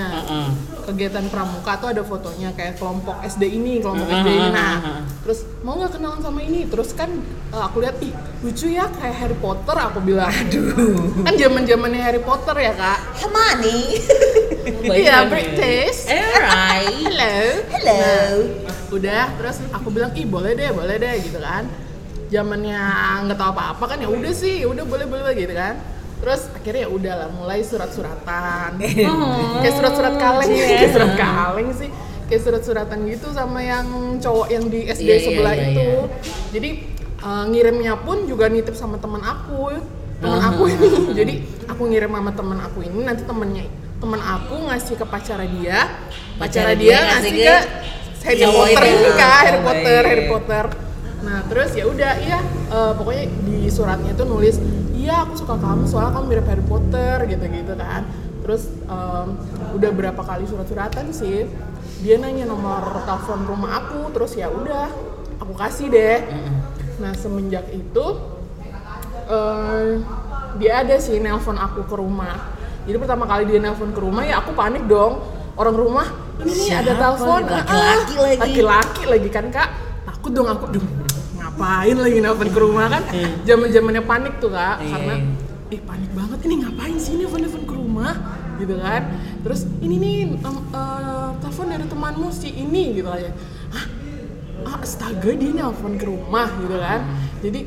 Kegiatan 0.80 1.30
pramuka 1.30 1.78
tuh 1.78 1.88
ada 1.92 2.02
fotonya 2.02 2.50
kayak 2.50 2.74
kelompok 2.74 3.22
SD 3.22 3.46
ini 3.46 3.78
kelompok 3.78 4.10
SD 4.10 4.28
ini. 4.28 4.48
Nah 4.50 4.74
terus 5.22 5.44
mau 5.62 5.76
nggak 5.76 5.92
kenalan 5.94 6.18
sama 6.18 6.40
ini? 6.40 6.66
Terus 6.66 6.90
kan 6.92 7.10
eh, 7.52 7.62
aku 7.62 7.78
lihat 7.78 7.94
ih 8.00 8.10
lucu 8.40 8.66
ya 8.66 8.88
kayak 8.90 9.16
Harry 9.16 9.36
Potter 9.36 9.76
aku 9.76 10.00
bilang. 10.00 10.32
Aduh. 10.32 11.20
Kan 11.22 11.36
zaman 11.36 11.62
zamannya 11.62 12.00
Harry 12.00 12.18
Potter 12.18 12.38
ya 12.40 12.72
kak 12.72 12.98
Hermione. 13.16 13.78
Iya. 14.80 15.24
British 15.26 16.08
Alright. 16.08 16.88
hello 17.04 17.36
Hello. 17.70 18.08
udah 18.90 19.24
terus 19.36 19.60
aku 19.70 19.88
bilang 19.88 20.12
ih 20.12 20.24
boleh 20.24 20.52
deh 20.52 20.68
boleh 20.70 20.96
deh 20.96 21.14
gitu 21.20 21.38
kan 21.38 21.64
zamannya 22.28 22.80
nggak 23.26 23.36
tahu 23.36 23.50
apa 23.50 23.62
apa 23.74 23.84
kan 23.86 23.98
ya 23.98 24.08
udah 24.08 24.32
sih 24.32 24.64
udah 24.64 24.84
boleh 24.84 25.06
boleh 25.06 25.32
gitu 25.32 25.52
kan 25.52 25.80
terus 26.20 26.48
akhirnya 26.50 26.86
ya 26.86 26.90
udah 26.90 27.14
lah 27.16 27.28
mulai 27.30 27.60
surat-suratan 27.60 28.70
Oh. 29.10 29.60
kayak 29.60 29.74
surat-surat 29.74 30.14
kaleng 30.16 30.50
kayak 30.52 30.90
surat 30.92 31.12
kaleng 31.14 31.68
sih 31.72 31.88
kayak 32.28 32.42
surat-suratan 32.44 32.98
gitu 33.08 33.26
sama 33.32 33.60
yang 33.60 33.86
cowok 34.18 34.48
yang 34.48 34.64
di 34.66 34.86
SD 34.86 35.02
Iya, 35.02 35.14
iya, 35.14 35.24
sebelah 35.24 35.54
iya, 35.54 35.64
itu 35.66 35.80
iya. 35.80 36.00
jadi 36.52 36.70
eh, 37.20 37.44
ngirimnya 37.48 37.94
pun 37.98 38.24
juga 38.24 38.46
nitip 38.46 38.74
sama 38.74 38.96
teman 38.96 39.20
aku 39.20 39.76
teman 40.20 40.36
Oh. 40.36 40.36
aku 40.52 40.62
ini 40.68 40.88
jadi 41.16 41.34
aku 41.70 41.82
ngirim 41.86 42.10
sama 42.10 42.32
teman 42.34 42.58
aku 42.60 42.78
ini 42.82 43.00
nanti 43.06 43.22
temennya 43.22 43.64
teman 44.00 44.20
aku 44.20 44.54
ngasih 44.66 44.94
ke 44.96 45.06
pacara 45.06 45.44
dia 45.44 45.78
pacara 46.40 46.72
Pacara 46.72 46.72
dia 46.74 46.96
dia 46.98 47.08
ngasih 47.14 47.32
ke 47.36 47.56
Harry 48.20 48.40
cowok 48.44 48.64
Potter 48.68 48.84
ini 48.84 49.10
kak 49.16 49.38
Harry 49.44 49.58
Oh, 49.60 49.64
Potter 49.64 50.02
baik. 50.02 50.10
Harry 50.10 50.24
Potter. 50.28 50.64
Nah 51.20 51.38
terus 51.52 51.70
ya 51.76 51.84
udah 51.84 52.12
iya 52.20 52.38
eh, 52.68 52.92
pokoknya 52.96 53.24
di 53.44 53.58
suratnya 53.68 54.10
itu 54.12 54.24
nulis 54.24 54.56
iya 54.96 55.24
aku 55.24 55.32
suka 55.36 55.56
kamu 55.56 55.84
soalnya 55.88 56.12
kamu 56.16 56.24
mirip 56.28 56.46
Harry 56.48 56.64
Potter 56.64 57.16
gitu 57.28 57.44
gitu 57.48 57.72
kan. 57.76 58.02
Terus 58.40 58.62
em, 58.88 59.28
udah 59.76 59.90
berapa 59.92 60.22
kali 60.24 60.44
surat-suratan 60.48 61.12
sih 61.12 61.44
dia 62.00 62.16
nanya 62.16 62.48
nomor 62.48 63.04
telepon 63.04 63.44
rumah 63.44 63.84
aku 63.84 64.08
terus 64.16 64.32
ya 64.36 64.48
udah 64.48 64.88
aku 65.40 65.52
kasih 65.56 65.92
deh. 65.92 66.20
Nah 67.04 67.12
semenjak 67.16 67.68
itu 67.72 68.06
eh, 69.28 70.00
dia 70.58 70.82
ada 70.82 70.96
sih 70.96 71.20
nelpon 71.20 71.54
aku 71.54 71.84
ke 71.84 71.94
rumah. 71.94 72.56
Jadi 72.88 72.96
pertama 72.96 73.28
kali 73.28 73.44
dia 73.46 73.58
nelpon 73.60 73.92
ke 73.92 74.00
rumah 74.00 74.24
ya 74.24 74.40
aku 74.40 74.50
panik 74.52 74.88
dong. 74.88 75.20
Orang 75.54 75.76
rumah 75.76 76.06
ini 76.40 76.52
nih 76.56 76.70
ada 76.72 76.92
Siapa 76.96 77.02
telepon 77.20 77.40
nih? 77.44 77.52
ah, 77.52 77.60
Laki-laki 77.60 78.14
ah, 78.16 78.22
lagi. 78.24 78.40
laki-laki 78.40 79.02
lagi 79.04 79.28
kan 79.28 79.46
kak? 79.52 79.68
Takut 80.08 80.32
dong 80.32 80.48
aku 80.48 80.64
Duh, 80.72 80.84
ngapain 81.36 81.96
lagi 82.00 82.18
nelpon 82.18 82.48
ke 82.48 82.60
rumah? 82.60 82.86
Kan 82.88 83.02
zaman 83.44 83.68
zamannya 83.68 84.02
panik 84.02 84.34
tuh 84.40 84.50
kak. 84.50 84.80
Iya. 84.80 84.88
karena 84.90 85.14
ih 85.70 85.80
panik 85.84 86.10
banget 86.16 86.38
ini 86.48 86.54
ngapain 86.64 86.96
sih 86.96 87.12
nelpon 87.14 87.40
nelpon 87.44 87.62
ke 87.68 87.74
rumah? 87.76 88.14
Gitu 88.56 88.74
kan. 88.76 89.02
Terus 89.44 89.60
ini 89.80 89.94
nih 90.00 90.16
em, 90.40 90.56
eh, 90.72 91.28
telepon 91.38 91.66
dari 91.68 91.84
temanmu 91.84 92.28
si 92.32 92.48
ini 92.50 92.96
gitu 92.96 93.08
aja. 93.12 93.30
Hah 93.70 93.86
ah, 94.64 94.76
astaga 94.80 95.30
dia 95.32 95.52
nelpon 95.52 96.00
ke 96.00 96.06
rumah 96.08 96.48
gitu 96.56 96.76
kan. 96.76 97.00
Jadi 97.44 97.60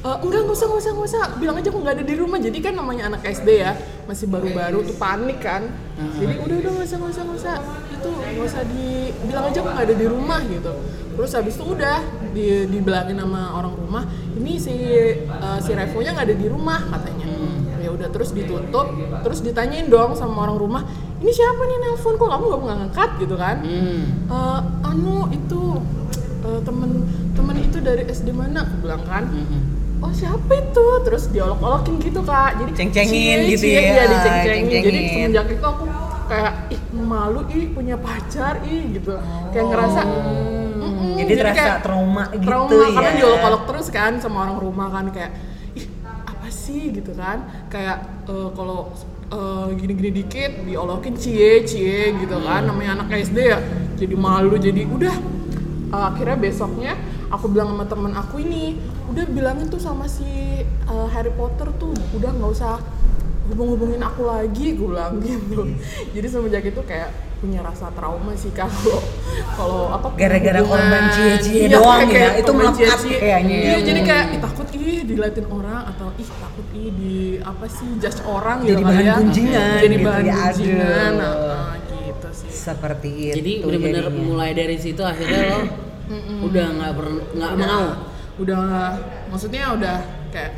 "Eh, 0.00 0.16
enggak 0.24 0.40
nggak 0.48 0.56
usah 0.56 0.66
nggak 0.66 0.80
usah 0.80 0.92
nggak 0.96 1.08
usah. 1.12 1.22
Bilang 1.36 1.56
aja 1.60 1.68
aku 1.68 1.78
nggak 1.84 1.94
ada 2.00 2.04
di 2.08 2.14
rumah. 2.16 2.38
Jadi 2.40 2.58
kan 2.64 2.72
namanya 2.72 3.02
anak 3.12 3.20
SD 3.20 3.48
ya 3.60 3.72
masih 4.08 4.26
baru-baru 4.32 4.80
tuh 4.80 4.96
panik 4.96 5.38
kan. 5.44 5.68
Jadi 6.16 6.40
udah 6.40 6.56
udah 6.56 6.70
nggak 6.72 6.86
usah 6.88 6.96
nggak 6.96 7.12
usah 7.12 7.22
nggak 7.28 7.38
usah. 7.44 7.56
Itu 7.92 8.08
nggak 8.08 8.46
usah 8.48 8.62
di 8.64 8.88
bilang 9.28 9.44
aja 9.52 9.58
aku 9.60 9.68
nggak 9.76 9.86
ada 9.92 9.96
di 10.00 10.06
rumah 10.08 10.40
gitu. 10.48 10.72
Terus 11.20 11.30
habis 11.36 11.54
itu 11.60 11.64
udah 11.68 11.98
di 12.32 12.46
dibilangin 12.70 13.18
sama 13.20 13.42
orang 13.60 13.74
rumah 13.76 14.02
ini 14.40 14.56
si 14.56 14.72
eh, 14.72 15.58
si 15.60 15.70
Revonya 15.76 16.16
nggak 16.16 16.26
ada 16.32 16.36
di 16.40 16.46
rumah 16.48 16.80
katanya. 16.96 17.28
Ya 17.80 17.88
udah 17.92 18.08
terus 18.12 18.32
ditutup 18.32 18.92
terus 19.20 19.40
ditanyain 19.40 19.88
dong 19.88 20.12
sama 20.16 20.44
orang 20.48 20.56
rumah 20.56 20.82
ini 21.20 21.28
siapa 21.28 21.60
nih 21.60 21.76
nelpon? 21.76 22.16
Kok 22.16 22.28
kamu 22.28 22.44
nggak 22.48 22.76
ngangkat? 22.80 23.10
Gitu 23.20 23.36
kan. 23.36 23.56
Hmm. 23.60 24.00
Eh, 24.32 24.60
anu 24.88 25.28
itu 25.28 25.60
eh, 26.48 26.60
temen 26.64 27.04
temen 27.36 27.56
itu 27.60 27.84
dari 27.84 28.08
SD 28.08 28.32
mana? 28.32 28.64
Aku 28.64 28.80
bilang 28.80 29.04
kan. 29.04 29.28
Mm-mm. 29.28 29.79
Oh 30.00 30.12
siapa 30.12 30.52
itu? 30.52 30.86
Terus 31.06 31.24
diolok-olokin 31.30 31.94
gitu 32.02 32.20
kak. 32.24 32.60
Jadi 32.60 32.70
Ceng-cengin 32.76 33.38
cie, 33.44 33.50
gitu 33.54 33.64
cie, 33.68 33.74
ya, 33.76 33.80
iya 33.80 34.04
diceng-cengin. 34.08 34.82
Jadi 34.84 35.00
semenjak 35.12 35.46
itu 35.52 35.66
aku 35.66 35.84
kayak 36.30 36.52
ih 36.70 36.80
malu 36.94 37.40
ih 37.50 37.64
punya 37.70 37.96
pacar 38.00 38.62
ih 38.66 38.82
gitu. 38.96 39.18
Kayak 39.50 39.66
ngerasa 39.70 40.00
"Mm-mm," 40.80 41.12
Jadi 41.20 41.32
terasa 41.36 41.56
kayak 41.58 41.76
trauma 41.84 42.24
gitu 42.32 42.46
trauma 42.46 42.72
ya. 42.72 42.88
karena 42.96 43.10
diolok-olok 43.18 43.62
terus 43.68 43.86
kan 43.92 44.12
sama 44.22 44.36
orang 44.48 44.58
rumah 44.62 44.88
kan 44.88 45.04
kayak 45.12 45.32
ih 45.76 45.86
apa 46.06 46.48
sih? 46.48 46.94
Gitu 46.94 47.12
kan. 47.14 47.68
Kayak 47.68 48.24
eh, 48.30 48.48
kalau 48.56 48.94
eh, 49.30 49.66
gini-gini 49.76 50.10
dikit 50.24 50.64
diolokin 50.64 51.14
cie 51.18 51.62
cie 51.66 52.14
gitu 52.16 52.36
kan. 52.40 52.64
Namanya 52.64 53.02
anak 53.02 53.20
SD 53.26 53.38
ya 53.40 53.58
jadi 54.00 54.14
malu 54.16 54.56
jadi 54.56 54.88
udah 54.88 55.40
Eh, 55.90 56.04
akhirnya 56.14 56.38
besoknya 56.38 56.94
aku 57.30 57.46
bilang 57.46 57.72
sama 57.72 57.84
temen 57.84 58.12
aku 58.12 58.36
ini 58.38 58.74
udah 59.06 59.24
bilangin 59.26 59.66
tuh 59.66 59.78
sama 59.78 60.04
si 60.04 60.26
eh, 60.66 61.06
Harry 61.08 61.30
Potter 61.30 61.70
tuh 61.74 61.90
udah 62.12 62.30
nggak 62.32 62.50
usah 62.50 62.82
hubung-hubungin 63.46 63.98
aku 64.00 64.22
lagi 64.24 64.66
gue 64.72 64.88
bilang 64.88 65.18
gitu 65.20 65.66
jadi 66.10 66.26
semenjak 66.28 66.64
itu 66.64 66.82
kayak 66.82 67.10
punya 67.36 67.64
rasa 67.64 67.88
trauma 67.90 68.30
sih 68.34 68.52
kalau 68.52 69.00
kalau 69.56 69.90
apa 69.90 70.12
Gara-gara 70.12 70.60
korban 70.60 71.08
cie-cie 71.08 71.66
Iya, 71.66 71.68
doang 71.72 72.04
kayak- 72.04 72.34
ya, 72.36 72.40
itu 72.44 72.50
melekat 72.52 72.98
kayaknya 73.00 73.56
ya. 73.56 73.64
iya 73.64 73.78
jadi 73.80 74.00
kayak 74.04 74.24
ih, 74.28 74.40
takut 74.40 74.66
ih 74.70 74.98
diliatin 75.02 75.46
orang 75.48 75.80
atau 75.88 76.12
ih 76.14 76.28
takut 76.28 76.66
ih 76.70 76.88
di 76.92 77.14
apa 77.40 77.64
sih 77.66 77.88
judge 77.96 78.20
orang 78.22 78.58
Jadi 78.60 78.70
gitu 78.76 78.84
bahan 78.84 79.02
ya. 79.02 79.14
gunjingan 79.16 79.70
jadi 79.80 79.96
gitu 79.96 80.04
bahan 80.04 80.22
ya, 80.22 80.36
nah, 80.76 81.10
nah, 81.10 81.72
gitu 81.88 82.28
sih 82.30 82.48
Seperti 82.52 83.08
itu. 83.08 83.34
Jadi 83.34 83.52
jadinya. 83.64 84.10
mulai 84.12 84.50
dari 84.52 84.76
situ 84.76 85.00
akhirnya 85.02 85.40
lo 85.48 85.60
udah 86.42 86.66
nggak 86.72 86.92
per- 86.92 87.26
nggak 87.32 87.52
mau. 87.56 87.86
udah 88.36 88.62
maksudnya 89.28 89.64
udah 89.70 89.96
kayak 90.28 90.52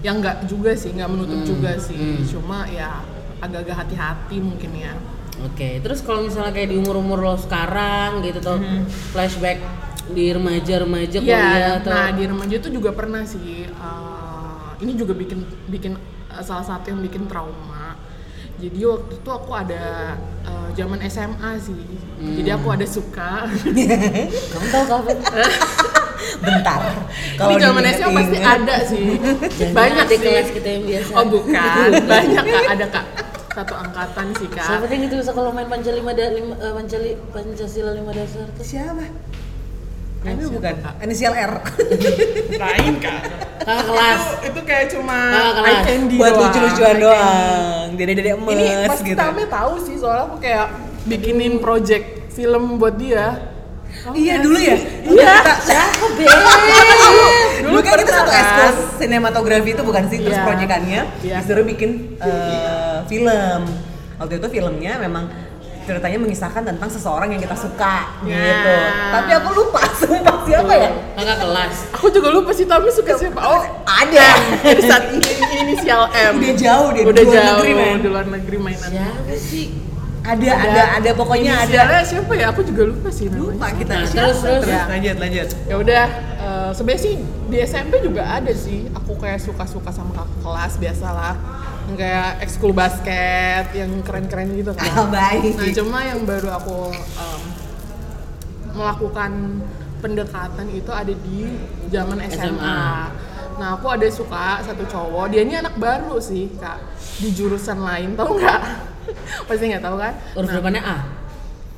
yang 0.00 0.18
nggak 0.18 0.46
juga 0.46 0.72
sih 0.72 0.90
nggak 0.92 1.06
menutup 1.06 1.36
Hmm, 1.36 1.48
juga 1.48 1.72
sih 1.76 1.96
hmm. 1.96 2.24
cuma 2.26 2.64
ya 2.66 3.02
agak-agak 3.38 3.76
hati-hati 3.78 4.36
mungkin 4.38 4.72
ya 4.74 4.94
Oke, 5.36 5.84
terus 5.84 6.00
kalau 6.00 6.24
misalnya 6.24 6.48
kayak 6.48 6.72
di 6.72 6.80
umur-umur 6.80 7.20
lo 7.20 7.36
sekarang 7.36 8.24
gitu 8.24 8.40
tuh 8.40 8.56
flashback 9.12 9.60
di 10.08 10.32
remaja-remaja 10.32 11.18
Iya, 11.18 11.20
kuliah 11.20 11.76
tuh. 11.84 11.92
nah 11.92 12.08
di 12.08 12.24
remaja 12.24 12.54
itu 12.56 12.68
juga 12.72 12.96
pernah 12.96 13.20
sih. 13.20 13.68
eh, 13.68 14.64
ini 14.80 14.96
juga 14.96 15.12
bikin 15.12 15.44
bikin 15.68 15.92
eh, 16.32 16.40
salah 16.40 16.64
satu 16.64 16.88
yang 16.88 17.04
bikin 17.04 17.28
trauma. 17.28 17.75
Jadi 18.56 18.80
waktu 18.82 19.12
itu 19.16 19.30
aku 19.30 19.50
ada 19.52 20.16
eh, 20.42 20.68
zaman 20.72 20.98
SMA 21.06 21.50
sih. 21.60 21.76
Jadi 22.16 22.48
aku 22.48 22.68
ada 22.72 22.86
suka. 22.88 23.44
Kamu 24.52 24.66
tahu 24.72 24.84
kapan? 24.88 25.16
bentar. 26.36 26.80
Ini 27.36 27.54
zaman 27.60 27.82
diinget-inget. 27.84 28.00
SMA 28.00 28.16
pasti 28.16 28.38
ada 28.40 28.76
sih. 28.82 29.06
Jangan 29.60 29.74
Banyak 29.76 30.04
di 30.06 30.16
sih. 30.16 30.24
kelas 30.24 30.48
kita 30.52 30.68
yang 30.68 30.84
biasa. 30.84 31.10
Oh 31.12 31.26
bukan, 31.28 31.88
banyak 32.12 32.44
kak. 32.44 32.64
Ada 32.72 32.86
kak. 32.88 33.06
Satu 33.56 33.72
angkatan 33.72 34.26
sih 34.36 34.48
Siapa 34.52 34.84
kak. 34.84 34.92
yang 34.92 35.04
itu 35.08 35.14
bisa 35.16 35.32
kalau 35.32 35.48
main 35.48 35.64
Pancasila 35.64 36.12
da, 36.12 36.26
lima, 36.28 36.54
Pancali, 36.56 37.10
Pancasila 37.32 37.90
lima 37.96 38.12
dasar 38.12 38.44
tuh? 38.52 38.64
Siapa? 38.64 39.04
Ini 40.26 40.42
bukan 40.48 40.74
inisial 41.00 41.32
R. 41.32 41.52
Lain 42.62 42.94
kak. 42.98 43.20
Kakak 43.58 43.84
kelas. 43.84 44.22
Itu, 44.22 44.46
itu 44.46 44.60
kayak 44.62 44.86
cuma 44.90 45.18
kelas. 45.52 45.64
eye 45.64 45.78
candy 45.82 46.16
Buat 46.16 46.32
doang. 46.32 46.42
lucu-lucuan 46.44 46.96
doang. 46.98 47.86
Dede-dede 47.94 48.30
emes 48.32 48.50
ini 48.52 48.66
Mas 48.84 49.00
gitu. 49.00 49.16
Tame 49.16 49.44
tahu 49.46 49.72
sih 49.80 49.94
soalnya 49.96 50.24
aku 50.26 50.36
kayak 50.38 50.66
bikinin 51.04 51.54
project 51.58 52.04
film 52.30 52.76
buat 52.76 52.94
dia. 52.96 53.54
Tahu 53.96 54.12
Iya 54.12 54.34
nggak 54.34 54.44
dulu 54.44 54.58
ya. 54.60 54.76
Iya. 55.04 55.34
Siapa 55.58 56.06
be? 56.12 56.24
Dulu 57.66 57.78
kan 57.80 57.96
kita 57.96 58.12
satu 58.14 58.30
kan? 58.30 58.38
ekskul 58.38 58.68
sinematografi 58.96 59.70
itu 59.72 59.82
bukan 59.82 60.04
sih 60.06 60.18
terus 60.20 60.36
Iya. 60.36 60.44
proyekannya 60.44 61.00
Iya. 61.24 61.36
disuruh 61.40 61.64
bikin 61.64 61.90
eh, 62.18 62.98
film. 63.06 63.60
Waktu 64.16 64.34
itu 64.36 64.48
filmnya 64.50 64.96
memang 64.98 65.28
ceritanya 65.86 66.18
mengisahkan 66.18 66.62
tentang 66.64 66.88
seseorang 66.88 67.30
yang 67.30 67.38
kita 67.38 67.54
suka 67.54 68.10
Ya. 68.20 68.34
gitu. 68.36 68.74
Tapi 69.14 69.30
aku 69.32 69.48
lupa 69.54 69.80
sumpah 70.00 70.36
siapa 70.42 70.72
ya? 70.74 70.90
Kakak 71.14 71.36
kelas. 71.40 71.74
Aku 71.94 72.06
juga 72.10 72.28
lupa 72.28 72.50
sih 72.50 72.66
Tami 72.66 72.90
suka 72.90 73.14
siapa. 73.14 73.38
Oh, 73.38 73.62
Ada. 73.86 74.26
di 74.76 74.82
saat 74.82 75.04
ini 75.08 75.30
inisial 75.62 76.10
M. 76.10 76.34
Udah 76.36 76.54
jauh 76.54 76.88
dia, 76.90 77.02
Udah 77.04 77.14
di 77.16 77.24
luar 77.24 77.38
jauh 77.38 77.46
negeri, 77.56 77.72
men. 77.72 77.96
di 77.96 78.08
luar 78.08 78.26
negeri 78.26 78.56
mainan. 78.58 78.90
Siapa 78.90 79.34
sih? 79.36 79.66
ada 80.26 80.42
ada 80.58 80.82
ada 80.98 81.10
pokoknya 81.14 81.54
ada 81.54 81.70
Inisialnya 81.70 82.02
siapa 82.02 82.32
ya 82.34 82.50
aku 82.50 82.66
juga 82.66 82.82
lupa 82.82 83.14
sih 83.14 83.30
namanya 83.30 83.46
lupa 83.46 83.66
kita 83.70 83.92
Nah, 83.94 84.02
Siapa? 84.02 84.18
terus, 84.26 84.38
terus. 84.42 84.62
terus 84.66 84.82
lanjut 84.90 85.16
lanjut 85.22 85.48
ya 85.62 85.74
udah 85.78 86.04
eh, 86.36 86.70
sebenarnya 86.74 86.98
sih 87.00 87.14
di 87.46 87.56
SMP 87.62 87.92
juga 88.02 88.22
ada 88.26 88.50
sih 88.50 88.90
aku 88.90 89.14
kayak 89.14 89.38
suka-suka 89.38 89.86
sama 89.88 90.10
kakak 90.12 90.34
kelas 90.42 90.72
biasalah 90.82 91.34
kayak 91.92 92.40
ekskul 92.40 92.72
basket 92.72 93.70
yang 93.70 94.02
keren-keren 94.02 94.50
gitu 94.52 94.72
kan 94.72 94.90
Ah, 94.90 95.06
baik 95.30 95.54
nah 95.54 95.70
cuma 95.72 95.98
yang 96.02 96.20
baru 96.22 96.48
aku 96.52 96.90
em, 96.92 97.40
melakukan 98.72 99.32
pendekatan 99.98 100.66
itu 100.68 100.90
ada 100.90 101.08
di 101.10 101.38
zaman 101.88 102.18
SMA. 102.26 102.50
SMA. 102.52 102.80
Nah 103.56 103.68
aku 103.72 103.86
ada 103.88 104.04
suka 104.06 104.60
satu 104.60 104.84
cowok, 104.84 105.30
dia 105.30 105.40
ini 105.40 105.56
anak 105.56 105.76
baru 105.76 106.18
sih 106.18 106.52
kak 106.54 106.76
di 107.16 107.32
jurusan 107.32 107.80
lain, 107.80 108.12
tau 108.12 108.28
nggak? 108.28 108.60
Pasti 109.48 109.64
nggak 109.66 109.80
tahu 109.80 109.96
kan? 109.96 110.12
Nah, 110.34 110.52
depannya 110.52 110.82
A. 110.82 110.98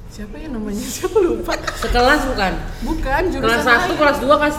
siapa 0.09 0.35
ya 0.35 0.49
namanya? 0.49 0.83
Siapa 0.99 1.15
lupa? 1.17 1.55
Sekelas 1.79 2.27
bukan? 2.27 2.53
Bukan 2.83 3.23
jurusan 3.29 3.47
Kelas 3.55 3.63
1, 3.63 3.71
lain. 3.87 3.95
kelas 3.95 4.17
2, 4.19 4.27
kelas 4.35 4.57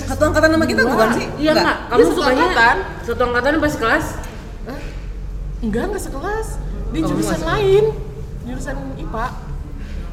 3. 0.00 0.08
satu 0.08 0.22
angkatan 0.24 0.48
sama 0.50 0.64
kita 0.64 0.82
bukan 0.84 1.08
sih 1.12 1.26
Iya 1.36 1.52
enggak? 1.52 1.76
Kamu 1.86 2.00
satu 2.00 2.12
sukanya 2.14 2.44
angkatan. 2.46 2.76
satu 3.02 3.22
angkatan 3.22 3.52
pas 3.58 3.74
kelas? 3.74 4.04
Enggak, 5.64 5.82
enggak 5.88 6.02
sekelas. 6.02 6.48
Di 6.90 6.98
Oh, 7.00 7.08
jurusan 7.08 7.34
nggak 7.34 7.50
lain. 7.50 7.84
Jurusan 8.44 8.74
IPA. 8.96 9.26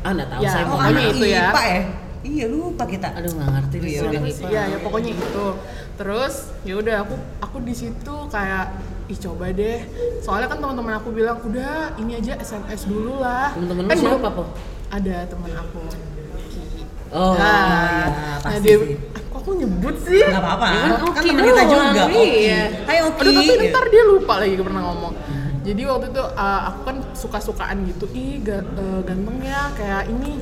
Ah, 0.02 0.10
enggak 0.10 0.28
tahu 0.30 0.42
Ya, 0.42 0.50
saya 0.50 0.64
oh 0.64 0.70
pokoknya 0.72 0.90
anak 0.98 1.14
itu 1.14 1.26
ya. 1.28 1.46
IPA 1.46 1.64
ya 1.68 1.82
iya 2.22 2.46
lupa 2.46 2.86
kita 2.86 3.08
Aduh, 3.12 3.34
enggak 3.34 3.50
ngerti 3.52 3.76
Iya, 3.82 3.98
soal 3.98 4.08
udah. 4.08 4.22
IPA. 4.24 4.46
Iya, 4.48 4.62
ya 4.64 4.78
pokoknya 4.80 5.12
itu. 5.12 5.48
Terus 5.92 6.34
ya 6.62 6.74
udah 6.78 6.96
aku 7.02 7.16
aku 7.40 7.58
di 7.62 7.74
situ 7.74 8.16
kayak 8.30 8.66
ih 9.08 9.18
coba 9.20 9.46
deh. 9.52 9.80
Soalnya 10.22 10.48
kan 10.48 10.58
teman-teman 10.58 10.94
aku 10.96 11.10
bilang 11.12 11.38
udah 11.42 11.98
ini 11.98 12.12
aja 12.16 12.34
SMS 12.40 12.86
dulu 12.86 13.20
lah. 13.20 13.52
Temen-temen 13.52 13.84
lu 13.84 13.90
kan 13.90 13.98
siapa, 14.00 14.30
Po? 14.32 14.44
Ada 14.90 15.16
teman 15.28 15.52
aku. 15.52 15.82
Oh, 17.12 17.36
nah, 17.36 17.44
iya, 17.44 18.08
nah 18.08 18.36
pasti 18.40 18.64
dia, 18.64 18.78
sih. 18.80 18.96
kok 19.12 19.36
aku 19.36 19.52
nyebut 19.52 19.96
sih? 20.00 20.24
nggak 20.24 20.40
apa-apa 20.40 20.64
Ya 20.64 20.80
kan 20.80 21.12
kan 21.12 21.24
teman 21.28 21.44
kita 21.44 21.62
juga 21.68 22.02
Oki 22.08 22.24
iya. 22.40 22.62
hai 22.88 22.98
Oki 23.04 23.20
Aduh 23.20 23.34
tapi 23.36 23.64
ntar 23.68 23.86
dia 23.92 24.04
lupa 24.08 24.34
lagi 24.40 24.56
pernah 24.56 24.82
ngomong. 24.88 25.14
Jadi 25.62 25.82
waktu 25.86 26.06
itu 26.10 26.24
uh, 26.26 26.62
aku 26.68 26.80
kan 26.84 26.98
suka-sukaan 27.14 27.86
gitu, 27.86 28.10
ih 28.12 28.42
ga- 28.42 28.66
uh, 28.74 29.06
ganteng 29.06 29.38
ya 29.42 29.70
kayak 29.78 30.10
ini 30.10 30.42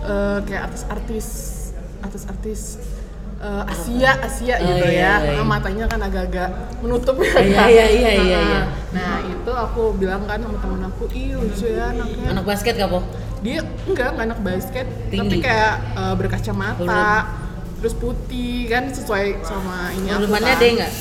uh, 0.00 0.38
kayak 0.42 0.70
artis-artis 0.70 1.26
artis-artis 1.98 2.60
uh, 3.42 3.66
Asia 3.66 4.14
Asia 4.22 4.54
Oh, 4.56 4.66
gitu 4.70 4.86
iya, 4.86 5.18
ya. 5.18 5.34
iya. 5.34 5.42
Nah, 5.42 5.46
matanya 5.46 5.84
kan 5.90 5.98
agak-agak 5.98 6.48
menutup 6.78 7.18
ya. 7.18 7.34
Iya, 7.42 7.58
kan? 7.58 7.68
iya, 7.68 7.86
iya, 7.90 8.10
iya, 8.14 8.14
Nah, 8.22 8.46
iya. 8.46 8.60
Nah 8.94 9.12
itu 9.26 9.50
aku 9.50 9.82
bilang 9.94 10.22
kan 10.24 10.38
sama 10.38 10.58
temen 10.62 10.80
aku, 10.84 11.04
ih 11.10 11.34
lucu 11.34 11.66
ya 11.66 11.90
anaknya. 11.90 12.26
anak 12.30 12.44
basket 12.46 12.72
gak, 12.78 12.86
Po? 12.86 13.00
Dia 13.42 13.58
enggak 13.84 14.08
nggak 14.14 14.26
anak 14.30 14.40
basket, 14.40 14.86
tapi 14.86 15.10
Tinggi. 15.12 15.38
kayak 15.42 15.74
uh, 15.92 16.14
berkacamata, 16.14 16.80
Huruf. 16.80 17.78
terus 17.82 17.94
putih 17.94 18.66
kan 18.66 18.88
sesuai 18.88 19.42
sama 19.42 19.90
ini 19.92 20.08
aku 20.08 20.30
Depannya 20.30 20.54
kan. 20.54 20.62
D 20.62 20.64
enggak? 20.72 20.92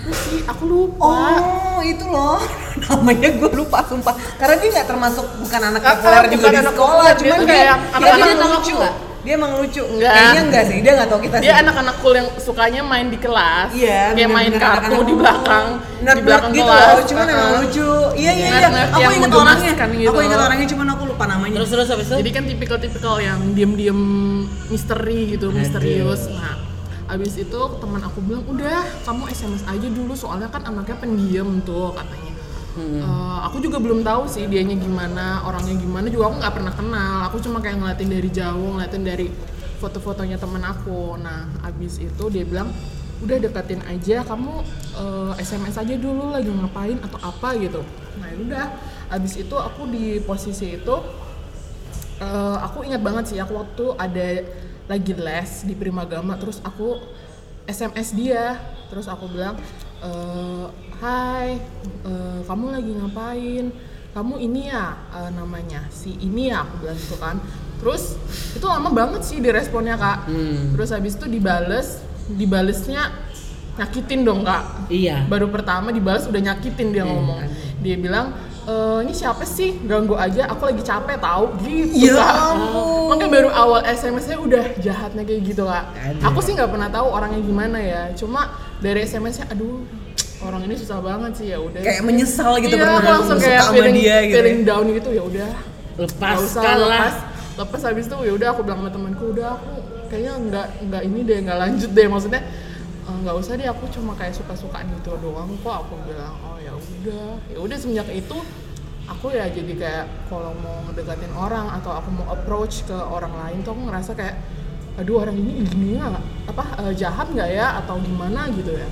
Siapa 0.00 0.16
sih? 0.16 0.40
Aku 0.48 0.64
lupa. 0.64 1.04
Oh, 1.04 1.78
itu 1.84 2.04
loh. 2.08 2.40
Namanya 2.88 3.28
gue 3.36 3.50
lupa 3.52 3.84
sumpah. 3.84 4.16
Karena 4.40 4.56
dia 4.56 4.68
nggak 4.72 4.88
termasuk 4.88 5.26
bukan 5.38 5.60
anak 5.60 5.82
Ah, 5.84 5.92
populer 5.94 6.16
ah, 6.16 6.24
juga 6.24 6.36
bukan 6.40 6.50
di 6.50 6.58
anak 6.58 6.72
sekolah, 6.72 6.96
populer, 6.96 7.14
dia 7.14 7.28
cuman 7.28 7.40
kayak 7.44 7.76
dia, 8.00 8.34
lucu. 8.40 8.74
nggak? 8.74 8.94
Dia 9.20 9.32
emang 9.36 9.52
lucu. 9.60 9.82
Enggak. 9.84 10.12
Kayaknya 10.16 10.42
enggak 10.48 10.64
sih, 10.64 10.78
dia 10.80 10.92
nggak 10.96 11.08
tahu 11.12 11.20
kita 11.20 11.36
dia 11.44 11.54
anak-anak 11.60 11.94
cool 12.00 12.14
yang 12.16 12.28
sukanya 12.40 12.80
main 12.80 13.12
di 13.12 13.18
kelas 13.20 13.68
Iya, 13.76 14.16
kayak 14.16 14.30
main 14.32 14.52
kartu 14.56 14.96
di 15.04 15.12
belakang 15.12 15.66
nerd 16.00 16.16
di 16.16 16.22
belakang 16.24 16.50
gitu 16.56 16.64
kelas 16.64 16.88
loh, 16.88 17.04
cuman 17.04 17.26
emang 17.28 17.50
lucu. 17.60 17.90
Iya 18.16 18.32
iya 18.32 18.46
iya. 18.48 18.68
Aku 18.96 19.10
ingat 19.12 19.32
orangnya. 19.36 19.72
gitu. 19.76 20.08
Aku 20.08 20.18
ingat 20.24 20.40
orangnya 20.40 20.66
cuman 20.72 20.86
aku 20.96 21.02
lupa 21.04 21.24
namanya. 21.28 21.54
Terus 21.60 21.68
terus 21.68 21.88
habis 21.92 22.06
itu? 22.08 22.16
jadi 22.16 22.30
kan 22.32 22.44
tipikal-tipikal 22.48 23.14
yang 23.20 23.40
diem-diem 23.52 24.00
misteri 24.72 25.36
gitu 25.36 25.52
misterius 25.52 26.32
nah 26.32 26.69
abis 27.10 27.42
itu 27.42 27.60
teman 27.82 28.00
aku 28.00 28.22
bilang 28.22 28.46
udah 28.46 28.86
kamu 29.02 29.26
sms 29.34 29.66
aja 29.66 29.88
dulu 29.90 30.14
soalnya 30.14 30.48
kan 30.48 30.62
anaknya 30.62 30.96
pendiam 30.96 31.58
tuh 31.66 31.90
katanya. 31.92 32.34
Hmm. 32.70 33.02
Eh, 33.02 33.38
aku 33.50 33.58
juga 33.58 33.82
belum 33.82 34.06
tahu 34.06 34.30
sih 34.30 34.46
dianya 34.46 34.78
gimana 34.78 35.42
orangnya 35.42 35.74
gimana 35.74 36.06
juga 36.06 36.30
aku 36.30 36.36
nggak 36.38 36.54
pernah 36.54 36.72
kenal. 36.74 37.16
Aku 37.28 37.36
cuma 37.42 37.58
kayak 37.58 37.82
ngeliatin 37.82 38.10
dari 38.10 38.28
jauh 38.30 38.68
ngeliatin 38.78 39.02
dari 39.02 39.26
foto-fotonya 39.82 40.38
teman 40.38 40.62
aku. 40.62 41.18
Nah 41.18 41.50
abis 41.66 41.98
itu 41.98 42.24
dia 42.30 42.46
bilang 42.46 42.70
udah 43.20 43.36
deketin 43.36 43.84
aja 43.84 44.24
kamu 44.24 44.64
eh, 44.96 45.32
sms 45.42 45.76
aja 45.82 45.94
dulu 45.98 46.32
lagi 46.32 46.48
ngapain 46.48 46.98
atau 47.02 47.18
apa 47.20 47.58
gitu. 47.58 47.82
Nah 48.22 48.30
udah. 48.38 48.66
Abis 49.10 49.42
itu 49.42 49.58
aku 49.58 49.90
di 49.90 50.22
posisi 50.22 50.78
itu 50.78 50.94
Eh, 52.20 52.56
aku 52.60 52.84
ingat 52.84 53.00
banget 53.00 53.32
sih 53.32 53.38
aku 53.40 53.56
waktu 53.56 53.84
ada 53.96 54.44
lagi 54.86 55.12
les 55.16 55.50
di 55.66 55.74
Primagama 55.76 56.38
terus 56.38 56.62
aku 56.62 56.96
SMS 57.68 58.14
dia. 58.16 58.58
Terus 58.90 59.06
aku 59.06 59.30
bilang 59.30 59.54
eh, 60.02 60.66
Hai 61.00 61.56
eh, 62.04 62.40
kamu 62.44 62.66
lagi 62.74 62.92
ngapain? 62.92 63.66
Kamu 64.10 64.42
ini 64.42 64.68
ya 64.68 64.98
eh, 65.14 65.30
namanya 65.32 65.86
si 65.88 66.18
ini 66.18 66.50
ya 66.50 66.66
aku 66.66 66.86
bilang 66.86 66.98
gitu 66.98 67.16
kan. 67.16 67.36
Terus 67.80 68.18
itu 68.52 68.66
lama 68.66 68.90
banget 68.92 69.22
sih 69.24 69.40
diresponnya 69.40 69.96
kak. 69.96 70.28
Hmm. 70.28 70.76
terus 70.76 70.92
habis 70.92 71.16
itu 71.16 71.24
dibales 71.30 72.04
dibalesnya 72.28 73.08
nyakitin 73.80 74.20
dong 74.26 74.44
kak. 74.44 74.92
Iya. 74.92 75.24
baru 75.24 75.48
pertama 75.48 75.88
dibalas 75.88 76.28
udah 76.28 76.42
nyakitin 76.52 76.92
dia 76.92 77.08
ngomong. 77.08 77.48
dia 77.80 77.96
bilang 77.96 78.36
e, 78.70 78.72
ini 79.02 79.12
siapa 79.12 79.42
sih 79.42 79.82
ganggu 79.82 80.14
aja 80.14 80.46
aku 80.46 80.62
lagi 80.64 80.80
capek 80.80 81.18
tahu 81.18 81.44
gitu 81.60 82.06
Ya 82.06 82.14
Kak. 82.14 82.34
ampun. 82.54 83.08
makanya 83.10 83.30
baru 83.32 83.50
awal 83.50 83.80
SMS-nya 83.84 84.38
udah 84.38 84.64
jahatnya 84.78 85.22
kayak 85.24 85.40
gitu 85.44 85.62
kak 85.64 85.84
Aduh. 85.90 86.22
aku 86.24 86.38
sih 86.40 86.52
nggak 86.54 86.70
pernah 86.70 86.88
tahu 86.88 87.06
orangnya 87.08 87.40
gimana 87.40 87.78
ya 87.78 88.02
cuma 88.14 88.46
dari 88.78 89.02
SMS-nya 89.02 89.50
aduh 89.50 89.82
orang 90.40 90.62
ini 90.64 90.74
susah 90.74 90.98
banget 91.00 91.32
sih 91.34 91.46
ya 91.50 91.58
udah 91.58 91.82
Kayak 91.82 92.00
menyesal 92.00 92.52
gitu 92.58 92.72
iya, 92.72 92.86
aku 92.88 93.04
langsung 93.04 93.36
suka 93.36 93.44
kayak 93.44 93.60
sama 93.60 93.74
feeling, 93.74 93.96
dia 93.98 94.16
gitu 94.22 94.34
feeling 94.38 94.58
ya. 94.58 94.66
down 94.66 94.86
gitu 94.88 95.10
ya 95.10 95.22
udah 95.26 95.50
usah 96.38 96.62
lah. 96.62 96.76
lepas 96.78 97.14
lepas 97.58 97.80
habis 97.84 98.04
itu 98.08 98.16
ya 98.24 98.32
udah 98.32 98.48
aku 98.54 98.60
bilang 98.62 98.78
sama 98.80 98.90
temanku 98.90 99.24
udah 99.36 99.48
aku 99.52 99.72
kayaknya 100.08 100.32
nggak 100.40 100.66
nggak 100.88 101.02
ini 101.04 101.20
deh 101.22 101.38
nggak 101.44 101.58
lanjut 101.60 101.90
deh 101.92 102.06
maksudnya 102.08 102.40
"Eh, 102.40 102.44
nggak 103.08 103.36
usah 103.36 103.56
deh 103.56 103.68
aku 103.68 103.88
cuma 103.88 104.12
kayak 104.16 104.36
suka 104.36 104.52
sukaan 104.56 104.86
gitu 105.00 105.16
doang 105.20 105.50
kok. 105.60 105.86
Aku 105.86 105.94
bilang 106.04 106.36
oh 106.44 106.56
ya 106.60 106.72
udah. 106.76 107.38
Ya 107.48 107.58
udah 107.58 107.76
semenjak 107.76 108.08
itu 108.12 108.38
aku 109.10 109.34
ya 109.34 109.50
jadi 109.50 109.72
kayak 109.74 110.06
kalau 110.30 110.54
mau 110.62 110.86
ngedekatin 110.86 111.34
orang 111.34 111.66
atau 111.80 111.90
aku 111.96 112.08
mau 112.14 112.26
approach 112.30 112.86
ke 112.86 112.94
orang 112.94 113.34
lain 113.34 113.66
tuh 113.66 113.74
aku 113.74 113.82
ngerasa 113.90 114.12
kayak 114.14 114.36
aduh 114.98 115.24
orang 115.24 115.34
ini 115.34 115.64
gini 115.66 115.98
nggak 115.98 116.24
apa 116.50 116.64
eh, 116.86 116.92
jahat 116.94 117.26
nggak 117.32 117.50
ya? 117.50 117.82
Atau 117.82 117.98
gimana? 118.04 118.46
Gitu 118.52 118.72
ya. 118.76 118.88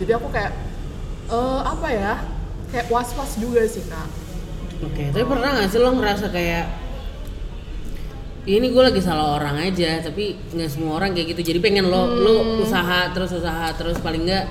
Jadi 0.00 0.10
aku 0.16 0.28
kayak 0.32 0.52
eh, 1.28 1.60
apa 1.62 1.88
ya? 1.92 2.14
Kayak 2.68 2.86
was 2.92 3.10
was 3.16 3.32
juga 3.36 3.64
sih 3.64 3.84
kak. 3.88 4.08
Oke, 4.78 5.10
tapi 5.10 5.24
pernah 5.26 5.58
nggak 5.58 5.68
sih 5.74 5.80
lo 5.82 5.90
ngerasa 5.90 6.30
kayak 6.30 6.87
ini 8.48 8.72
gue 8.72 8.80
lagi 8.80 8.98
salah 8.98 9.36
orang 9.36 9.60
aja, 9.60 10.00
tapi 10.00 10.32
nggak 10.48 10.70
semua 10.72 10.96
orang 10.96 11.12
kayak 11.12 11.36
gitu. 11.36 11.52
Jadi 11.52 11.58
pengen 11.60 11.84
lo 11.86 12.08
lo 12.08 12.34
usaha 12.58 13.12
terus 13.12 13.28
usaha 13.30 13.68
terus 13.72 14.00
paling 14.00 14.24
nggak 14.24 14.44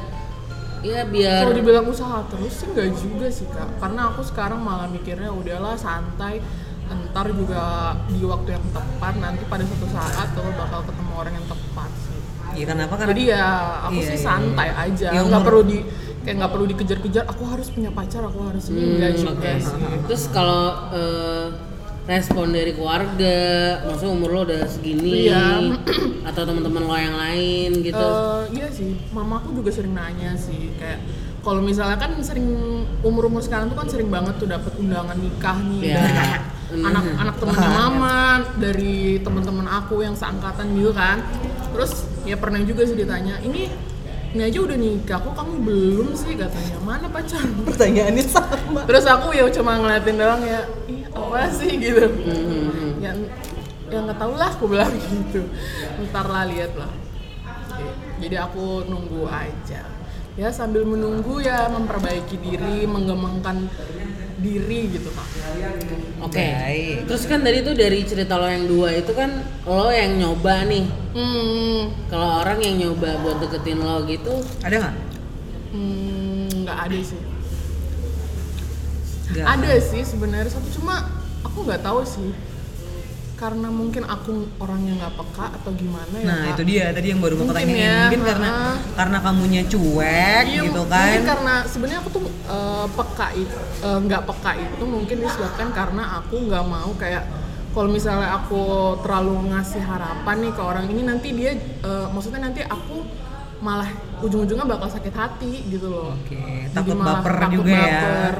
ya 0.86 1.01
biar 1.03 1.41
Kalau 1.43 1.57
dibilang 1.57 1.89
usaha 1.89 2.21
terus 2.29 2.53
sih 2.53 2.69
nggak 2.69 2.88
juga 2.93 3.27
sih 3.27 3.49
kak, 3.49 3.81
karena 3.81 4.13
aku 4.13 4.21
sekarang 4.21 4.62
malah 4.62 4.86
mikirnya 4.86 5.33
udahlah 5.33 5.73
santai, 5.73 6.38
ntar 6.88 7.25
juga 7.33 7.97
di 8.07 8.21
waktu 8.21 8.49
yang 8.53 8.65
tepat 8.69 9.13
nanti 9.17 9.41
pada 9.45 9.65
suatu 9.65 9.88
saat 9.89 10.29
lo 10.38 10.53
bakal 10.53 10.86
ketemu 10.86 11.12
orang 11.17 11.33
yang 11.33 11.47
tepat 11.49 11.89
sih. 11.97 12.19
Iya 12.53 12.65
kenapa? 12.69 12.93
Karena 12.95 13.12
Jadi 13.12 13.23
ya 13.27 13.45
aku 13.83 13.99
Iya, 13.99 14.07
sih 14.07 14.17
iya, 14.17 14.23
santai 14.23 14.69
iya. 14.69 14.86
aja, 14.86 15.07
Ya, 15.10 15.19
nggak 15.19 15.41
umur- 15.41 15.47
perlu 15.49 15.62
di 15.65 15.77
kayak 16.21 16.36
nggak 16.38 16.51
perlu 16.53 16.65
dikejar-kejar. 16.69 17.23
Aku 17.27 17.43
harus 17.49 17.67
punya 17.73 17.89
pacar, 17.89 18.21
aku 18.23 18.39
harus 18.45 18.63
ini 18.69 18.77
Hmm, 18.77 19.13
juga 19.17 19.33
oke. 19.33 19.51
sih. 19.57 19.81
Terus 20.05 20.23
kalau 20.29 20.63
eh, 20.93 21.45
respon 22.08 22.50
dari 22.50 22.72
keluarga, 22.72 23.38
maksudnya 23.84 24.12
umur 24.12 24.30
lo 24.32 24.41
udah 24.43 24.63
segini 24.65 25.28
Iya. 25.28 25.76
atau 26.24 26.41
teman-teman 26.41 26.82
lo 26.82 26.96
yang 26.96 27.15
lain 27.15 27.70
gitu. 27.84 28.00
Eh, 28.00 28.41
iya 28.56 28.67
sih, 28.72 28.96
mamaku 29.12 29.52
juga 29.54 29.70
sering 29.70 29.91
nanya 29.91 30.34
sih 30.34 30.72
kayak 30.76 31.04
kalau 31.43 31.60
misalnya 31.60 31.96
kan 31.96 32.12
sering 32.20 32.48
umur-umur 33.02 33.39
sekarang 33.39 33.67
tuh 33.67 33.78
kan 33.78 33.88
sering 33.88 34.08
banget 34.08 34.36
tuh 34.36 34.48
dapat 34.48 34.72
undangan 34.76 35.15
nikah 35.15 35.58
nih 35.62 35.80
Iya. 35.84 36.00
dari 36.00 36.32
Hmm. 36.67 36.84
anak-anak 36.84 37.36
temennya 37.38 37.70
mama, 37.72 38.20
dari 38.56 38.96
teman-teman 39.20 39.67
aku 39.70 40.04
yang 40.04 40.12
seangkatan 40.12 40.76
gitu 40.76 40.91
kan. 40.91 41.24
Terus 41.72 41.91
ya 42.24 42.36
pernah 42.36 42.60
juga 42.60 42.84
sih 42.84 42.96
ditanya, 42.96 43.39
ini 43.39 43.72
ini 44.28 44.41
aja 44.43 44.60
udah 44.60 44.76
nikah, 44.76 45.17
kok 45.17 45.32
kamu 45.34 45.54
belum 45.62 46.10
sih 46.13 46.36
katanya 46.36 46.76
mana 46.84 47.08
pacar? 47.08 47.39
pertanyaannya 47.63 48.26
sama. 48.26 48.84
Terus 48.84 49.06
aku 49.06 49.32
ya 49.32 49.48
cuma 49.50 49.76
ngeliatin 49.78 50.15
doang 50.15 50.43
ya, 50.43 50.60
ih 50.86 50.96
apa 51.17 51.49
sih 51.49 51.73
gitu. 51.75 52.06
Hmm, 52.06 53.01
Ya, 53.01 53.12
ya 53.88 53.97
nggak 54.03 54.17
tahu 54.17 54.34
lah 54.34 54.49
aku 54.49 54.65
bilang 54.67 54.93
gitu. 55.01 55.41
Ntar 56.06 56.25
lah 56.25 56.45
lihat 56.45 56.73
lah. 56.73 56.91
Jadi 58.17 58.36
aku 58.36 58.86
nunggu 58.86 59.25
aja. 59.25 59.82
Ya 60.38 60.49
sambil 60.49 60.86
menunggu 60.86 61.41
ya 61.41 61.65
memperbaiki 61.67 62.38
diri, 62.38 62.86
mengembangkan 62.86 63.65
diri 64.38 64.93
gitu 64.93 65.10
kak 65.10 65.25
Oke. 66.21 66.38
Baik. 66.38 67.10
Terus 67.10 67.25
kan 67.25 67.41
tadi 67.41 67.65
tuh 67.65 67.73
dari 67.73 68.06
cerita 68.06 68.38
lo 68.38 68.45
yang 68.45 68.69
dua 68.69 68.93
itu 68.93 69.10
kan 69.12 69.34
lo 69.65 69.89
yang 69.89 70.13
nyoba 70.13 70.62
nih. 70.65 70.86
hmm, 71.17 72.06
Kalau 72.06 72.45
orang 72.45 72.62
yang 72.62 72.75
nyoba 72.77 73.17
buat 73.17 73.41
deketin 73.41 73.82
lo 73.82 74.06
gitu, 74.06 74.45
Ada 74.62 74.75
nggak? 74.77 74.95
hmm, 75.73 76.65
nggak 76.65 76.77
ada 76.86 76.97
sih 77.01 77.17
Nggak. 79.28 79.46
ada 79.46 79.72
sih 79.78 80.02
sebenarnya 80.02 80.50
satu 80.50 80.70
cuma 80.72 81.04
aku 81.42 81.58
nggak 81.63 81.82
tahu 81.82 82.02
sih 82.02 82.32
karena 83.36 83.70
mungkin 83.70 84.02
aku 84.02 84.34
orangnya 84.58 84.98
nggak 84.98 85.13
peka 85.13 85.46
atau 85.54 85.70
gimana 85.72 86.10
ya 86.18 86.26
Nah 86.26 86.40
Kak. 86.42 86.52
itu 86.58 86.62
dia 86.66 86.86
tadi 86.90 87.08
yang 87.08 87.22
baru 87.22 87.38
mau 87.38 87.46
Mungkin 87.46 87.58
tanyain 87.60 87.78
ya, 87.78 87.98
mungkin 88.02 88.22
karena 88.26 88.50
karena 88.98 89.18
kamunya 89.22 89.62
cuek 89.63 90.44
Iya, 90.48 90.62
gitu 90.66 90.82
mungkin 90.82 90.90
kan. 90.90 91.28
karena 91.28 91.54
sebenarnya 91.63 92.00
aku 92.02 92.10
tuh 92.10 92.24
eh, 92.26 92.86
peka 92.90 93.28
itu 93.36 93.56
nggak 94.02 94.22
peka 94.26 94.52
itu 94.58 94.84
mungkin 94.84 95.18
disebabkan 95.22 95.68
karena 95.70 96.04
aku 96.18 96.36
nggak 96.44 96.66
mau 96.66 96.90
kayak 96.98 97.24
kalau 97.70 97.94
misalnya 97.94 98.34
aku 98.34 98.62
terlalu 99.06 99.54
ngasih 99.54 99.86
harapan 99.86 100.36
nih 100.42 100.52
ke 100.52 100.62
orang 100.63 100.86
ini 100.90 101.02
nanti 101.04 101.28
dia 101.30 101.52
eh, 101.54 102.08
maksudnya 102.10 102.42
nanti 102.42 102.66
aku 102.66 103.06
malah 103.58 103.90
ujung-ujungnya 104.18 104.66
bakal 104.66 104.86
sakit 104.88 105.13
hati 105.13 105.66
gitu 105.68 105.90
loh. 105.90 106.13
Oke, 106.16 106.38
Jadi 106.38 106.74
takut 106.74 106.94
malah 106.94 107.22
baper 107.22 107.34
takut 107.40 107.54
juga 107.56 107.74
ya. 107.74 108.34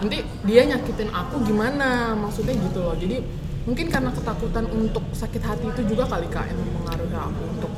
Nanti 0.00 0.18
dia 0.48 0.62
nyakitin 0.64 1.12
aku 1.12 1.44
gimana 1.44 2.16
maksudnya 2.16 2.56
gitu 2.56 2.80
loh. 2.80 2.96
Jadi 2.96 3.20
mungkin 3.68 3.86
karena 3.92 4.10
ketakutan 4.10 4.64
untuk 4.72 5.04
sakit 5.12 5.42
hati 5.44 5.66
itu 5.68 5.94
juga 5.94 6.08
kali 6.08 6.26
kak 6.32 6.48
yang 6.48 6.58
mempengaruhi 6.58 7.16
aku 7.16 7.42
untuk 7.60 7.72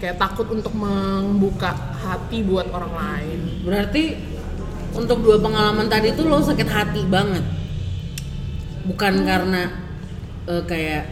kayak 0.00 0.16
takut 0.20 0.46
untuk 0.52 0.72
membuka 0.76 1.72
hati 2.00 2.44
buat 2.44 2.68
orang 2.68 2.92
lain. 2.92 3.38
berarti 3.64 4.16
untuk 4.96 5.20
dua 5.24 5.36
pengalaman 5.40 5.88
tadi 5.88 6.12
tuh 6.16 6.28
lo 6.28 6.40
sakit 6.40 6.68
hati 6.68 7.04
banget. 7.04 7.44
Bukan 8.88 9.14
karena 9.28 9.72
eh, 10.48 10.62
kayak, 10.64 11.04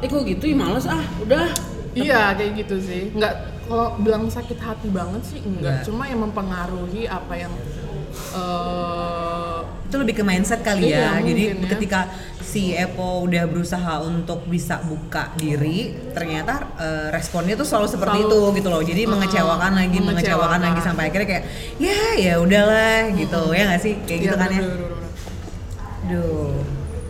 eh 0.00 0.08
kok 0.08 0.24
gitu, 0.24 0.44
Ih, 0.48 0.56
males 0.56 0.88
ah, 0.88 1.04
udah. 1.20 1.48
Iya 1.92 2.38
kayak 2.38 2.64
gitu 2.64 2.76
sih. 2.80 3.10
Nggak 3.12 3.34
kalau 3.66 3.98
bilang 3.98 4.30
sakit 4.30 4.58
hati 4.62 4.88
banget 4.88 5.22
sih 5.26 5.38
Nggak. 5.42 5.58
enggak. 5.58 5.78
Cuma 5.84 6.02
yang 6.06 6.20
mempengaruhi 6.22 7.10
apa 7.10 7.34
yang 7.34 7.52
eh, 8.34 9.09
itu 9.90 9.96
lebih 9.98 10.14
ke 10.16 10.24
mindset 10.24 10.62
kali 10.62 10.94
ya. 10.94 11.18
Iya, 11.18 11.26
Jadi 11.26 11.42
ya. 11.50 11.68
ketika 11.74 12.00
si 12.38 12.70
Epo 12.78 13.26
udah 13.26 13.44
berusaha 13.50 14.06
untuk 14.06 14.46
bisa 14.46 14.78
buka 14.86 15.34
diri, 15.34 15.90
ternyata 16.14 16.70
eh, 16.78 17.08
responnya 17.10 17.58
tuh 17.58 17.66
selalu 17.66 17.90
seperti 17.90 18.18
Selalu. 18.22 18.30
itu 18.30 18.56
gitu 18.62 18.68
loh. 18.70 18.82
Jadi 18.86 19.02
Uh-uh, 19.02 19.12
mengecewakan 19.18 19.72
lagi, 19.74 19.98
mengecewakan 19.98 20.14
mengecewakan. 20.14 20.60
lagi 20.62 20.80
sampai 20.86 21.02
akhirnya 21.10 21.28
kayak 21.28 21.44
ya 21.82 22.00
ya 22.14 22.34
udahlah 22.38 23.10
gitu 23.18 23.42
ya 23.50 23.62
nggak 23.66 23.82
sih 23.82 23.94
kayak 24.06 24.20
gitu 24.30 24.36
iya, 24.38 24.42
kan 24.46 24.50
ya. 24.54 24.62
Duh, 26.10 26.54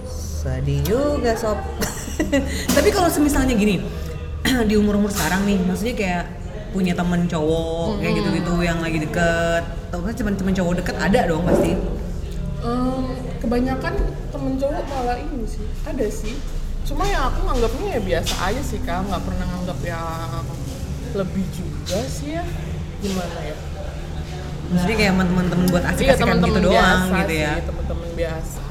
sedih 0.09 0.81
juga 0.85 1.33
sob. 1.37 1.61
Tapi 2.77 2.89
kalau 2.93 3.09
semisalnya 3.13 3.57
gini, 3.57 3.81
di 4.69 4.75
umur-umur 4.77 5.13
sekarang 5.13 5.45
nih, 5.45 5.61
maksudnya 5.65 5.97
kayak 5.97 6.25
punya 6.71 6.95
temen 6.95 7.27
cowok 7.27 7.99
kayak 7.99 8.15
gitu-gitu 8.21 8.53
yang 8.63 8.79
lagi 8.81 8.99
deket, 9.03 9.65
atau 9.91 10.05
kan 10.05 10.15
temen-temen 10.15 10.55
cowok 10.55 10.75
deket 10.85 10.97
ada 10.97 11.21
dong 11.29 11.45
pasti. 11.45 12.00
Em, 12.61 13.05
kebanyakan 13.41 13.95
temen 14.29 14.53
cowok 14.55 14.85
malah 14.85 15.17
ini 15.17 15.49
sih 15.49 15.65
ada 15.83 16.07
sih 16.07 16.37
cuma 16.85 17.09
yang 17.09 17.25
aku 17.27 17.41
nganggapnya 17.43 17.97
ya 17.97 18.01
biasa 18.03 18.35
aja 18.43 18.61
sih 18.61 18.81
kak 18.81 19.01
nggak 19.03 19.23
pernah 19.23 19.47
nganggap 19.49 19.79
yang 19.81 20.45
lebih 21.13 21.45
juga 21.51 21.99
sih 22.05 22.37
ya 22.37 22.45
gimana 23.01 23.41
ya 23.41 23.57
Maksudnya 24.71 24.97
kayak 24.97 25.15
temen-temen 25.19 25.67
buat 25.67 25.83
iya 25.83 25.91
asik-asikan 25.91 26.27
teman-teman 26.31 26.51
gitu 26.53 26.61
doang 26.63 26.79
biasa 26.79 27.19
gitu 27.19 27.35
ya. 27.35 27.51
sih 27.51 27.65
teman-teman 27.67 28.09
biasa 28.15 28.63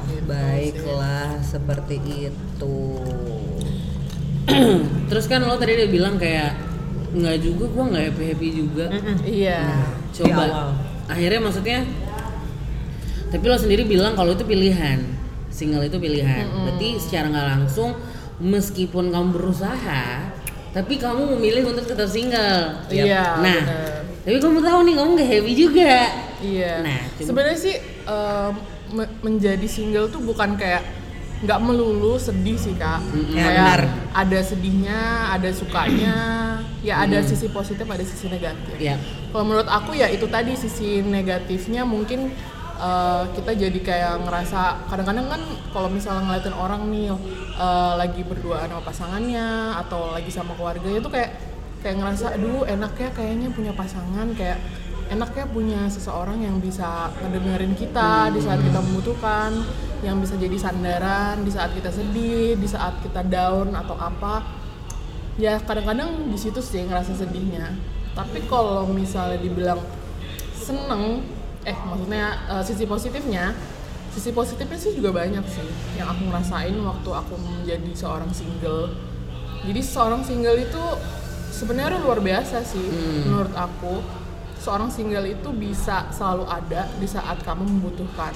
Gitu 0.00 0.24
Baiklah, 0.24 1.30
seperti 1.42 1.96
itu. 2.24 2.78
Terus 5.10 5.24
kan 5.26 5.40
lo 5.42 5.54
tadi 5.54 5.74
udah 5.74 5.88
bilang 5.90 6.14
kayak 6.16 6.54
nggak 7.10 7.36
juga, 7.40 7.64
gua 7.68 7.84
nggak 7.90 8.04
happy 8.08 8.24
happy 8.30 8.48
juga. 8.54 8.84
sih. 8.88 9.42
iya 9.42 9.60
Di 10.08 10.22
Coba. 10.22 10.42
awal. 10.46 10.68
Akhirnya 11.06 11.40
maksudnya, 11.42 11.78
tapi 13.30 13.44
lo 13.44 13.54
sendiri 13.54 13.82
bilang 13.84 14.12
kalau 14.12 14.30
itu 14.30 14.42
pilihan, 14.42 14.98
single 15.48 15.82
itu 15.82 15.96
pilihan. 15.96 16.44
Berarti 16.46 16.98
secara 16.98 17.26
nggak 17.26 17.46
langsung, 17.48 17.94
meskipun 18.38 19.08
kamu 19.08 19.28
berusaha, 19.30 20.02
tapi 20.70 20.96
kamu 20.96 21.34
memilih 21.34 21.70
untuk 21.70 21.84
tetap 21.84 22.06
single. 22.06 22.86
iya 22.88 23.36
Nah, 23.36 23.58
bener. 23.62 24.02
tapi 24.20 24.36
kamu 24.36 24.58
tahu 24.60 24.78
nih 24.82 24.94
kamu 24.94 25.08
nggak 25.14 25.28
happy 25.28 25.52
juga. 25.54 25.94
Iya. 26.40 26.74
Nah, 26.80 26.98
coba- 27.12 27.26
sebenarnya 27.26 27.58
sih 27.58 27.76
me- 28.90 29.14
menjadi 29.20 29.66
single 29.66 30.08
tuh 30.08 30.18
bukan 30.20 30.54
kayak 30.54 30.82
nggak 31.40 31.56
melulu 31.58 32.16
sedih 32.16 32.52
sih 32.54 32.74
kak. 32.74 33.00
Ya, 33.30 33.40
kayak 33.40 33.56
benar. 33.56 33.80
ada 34.12 34.38
sedihnya, 34.40 35.00
ada 35.30 35.48
sukanya, 35.50 36.16
ya 36.80 37.00
ada 37.00 37.22
sisi 37.22 37.48
positif, 37.48 37.84
ada 37.84 38.02
sisi 38.02 38.28
negatif. 38.28 38.76
Ya. 38.76 39.00
Kalau 39.30 39.44
menurut 39.44 39.64
aku 39.64 39.94
ya 39.94 40.04
itu 40.06 40.26
tadi 40.26 40.52
sisi 40.52 41.00
negatifnya 41.00 41.82
mungkin 41.82 42.28
eh, 42.80 43.22
kita 43.36 43.52
jadi 43.52 43.78
kayak 43.84 44.14
ngerasa 44.24 44.88
kadang-kadang 44.88 45.28
kan 45.28 45.42
kalau 45.70 45.88
misalnya 45.92 46.24
ngeliatin 46.26 46.56
orang 46.56 46.82
nih 46.88 47.12
eh, 47.60 47.92
lagi 48.00 48.22
berduaan 48.24 48.72
sama 48.72 48.82
pasangannya 48.82 49.76
atau 49.86 50.16
lagi 50.16 50.32
sama 50.32 50.56
keluarganya 50.56 51.04
tuh 51.04 51.12
kayak 51.12 51.30
kayak 51.80 51.96
ngerasa 52.00 52.36
aduh 52.36 52.64
enak 52.64 52.92
ya 52.96 53.08
kayaknya 53.12 53.48
punya 53.52 53.72
pasangan 53.72 54.28
kayak 54.36 54.60
enak 55.10 55.30
ya 55.34 55.44
punya 55.50 55.90
seseorang 55.90 56.38
yang 56.38 56.62
bisa 56.62 57.10
ngedengerin 57.18 57.74
kita 57.74 58.30
di 58.30 58.38
saat 58.38 58.62
kita 58.62 58.78
membutuhkan 58.78 59.50
yang 60.06 60.22
bisa 60.22 60.38
jadi 60.38 60.56
sandaran 60.56 61.42
di 61.42 61.50
saat 61.50 61.74
kita 61.74 61.90
sedih 61.92 62.56
di 62.56 62.68
saat 62.70 63.02
kita 63.02 63.26
down 63.26 63.74
atau 63.74 63.98
apa. 63.98 64.46
Ya 65.36 65.58
kadang-kadang 65.58 66.30
di 66.30 66.38
situ 66.38 66.62
sih 66.62 66.86
ngerasa 66.86 67.16
sedihnya. 67.16 67.74
Tapi 68.14 68.44
kalau 68.46 68.86
misalnya 68.86 69.42
dibilang 69.42 69.82
seneng 70.54 71.26
eh 71.64 71.76
maksudnya 71.76 72.40
eh, 72.48 72.62
sisi 72.64 72.84
positifnya 72.88 73.52
sisi 74.10 74.34
positifnya 74.34 74.78
sih 74.78 74.92
juga 74.98 75.14
banyak 75.14 75.44
sih. 75.46 75.68
Yang 75.94 76.18
aku 76.18 76.22
ngerasain 76.28 76.76
waktu 76.82 77.10
aku 77.14 77.34
menjadi 77.38 77.90
seorang 77.94 78.30
single. 78.34 78.90
Jadi 79.62 79.80
seorang 79.80 80.22
single 80.26 80.58
itu 80.58 80.84
sebenarnya 81.54 82.02
luar 82.02 82.18
biasa 82.18 82.66
sih 82.66 82.84
menurut 83.24 83.54
aku. 83.54 84.02
Seorang 84.60 84.92
single 84.92 85.24
itu 85.24 85.48
bisa 85.56 86.10
selalu 86.12 86.44
ada 86.44 86.84
di 87.00 87.08
saat 87.08 87.40
kamu 87.40 87.64
membutuhkan. 87.64 88.34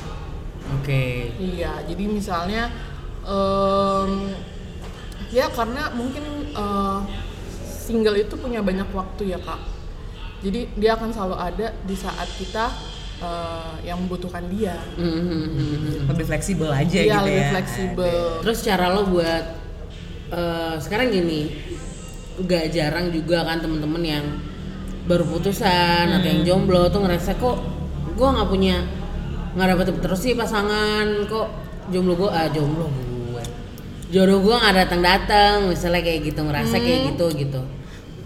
Oke. 0.80 1.36
Iya, 1.36 1.84
jadi 1.84 2.04
misalnya 2.08 2.72
em, 3.20 4.32
ya 5.28 5.52
karena 5.52 5.92
mungkin 5.92 6.24
eh, 6.54 6.98
single 7.60 8.16
itu 8.16 8.38
punya 8.40 8.64
banyak 8.64 8.88
waktu 8.94 9.36
ya 9.36 9.38
kak. 9.42 9.60
Jadi 10.40 10.76
dia 10.76 10.96
akan 10.96 11.12
selalu 11.12 11.36
ada 11.36 11.66
di 11.84 11.96
saat 11.96 12.28
kita 12.36 12.93
eh, 13.20 13.72
yang 13.84 14.00
membutuhkan 14.00 14.46
dia. 14.48 14.74
Mhm. 14.96 16.08
Lebih 16.10 16.24
fleksibel 16.26 16.70
aja 16.70 16.98
Dia 16.98 17.20
gitu 17.20 17.26
lebih 17.28 17.44
ya. 17.44 17.50
fleksibel. 17.54 18.20
Terus 18.42 18.58
cara 18.62 18.86
lo 18.90 19.02
buat 19.06 19.44
eh, 20.30 20.74
sekarang 20.80 21.12
gini, 21.12 21.40
gak 22.42 22.74
jarang 22.74 23.14
juga 23.14 23.46
kan 23.46 23.62
temen-temen 23.62 24.02
yang 24.02 24.24
baru 25.04 25.22
putusan 25.28 26.08
atau 26.10 26.24
yang 26.26 26.42
jomblo 26.42 26.88
tuh 26.88 27.04
ngerasa 27.04 27.36
kok 27.36 27.60
gue 28.16 28.24
nggak 28.24 28.48
punya 28.48 28.80
nggak 29.52 29.76
dapet 29.76 30.00
terus 30.00 30.20
sih 30.24 30.32
pasangan 30.32 31.28
kok 31.28 31.52
jomblo 31.92 32.16
gue 32.16 32.30
ah 32.32 32.48
jomblo 32.48 32.88
gue 32.88 33.44
jodoh 34.08 34.40
gue 34.40 34.56
nggak 34.56 34.74
datang 34.80 35.04
datang 35.04 35.56
misalnya 35.68 36.00
kayak 36.00 36.24
gitu 36.24 36.40
ngerasa 36.40 36.76
kayak 36.80 37.00
gitu 37.12 37.26
gitu 37.36 37.60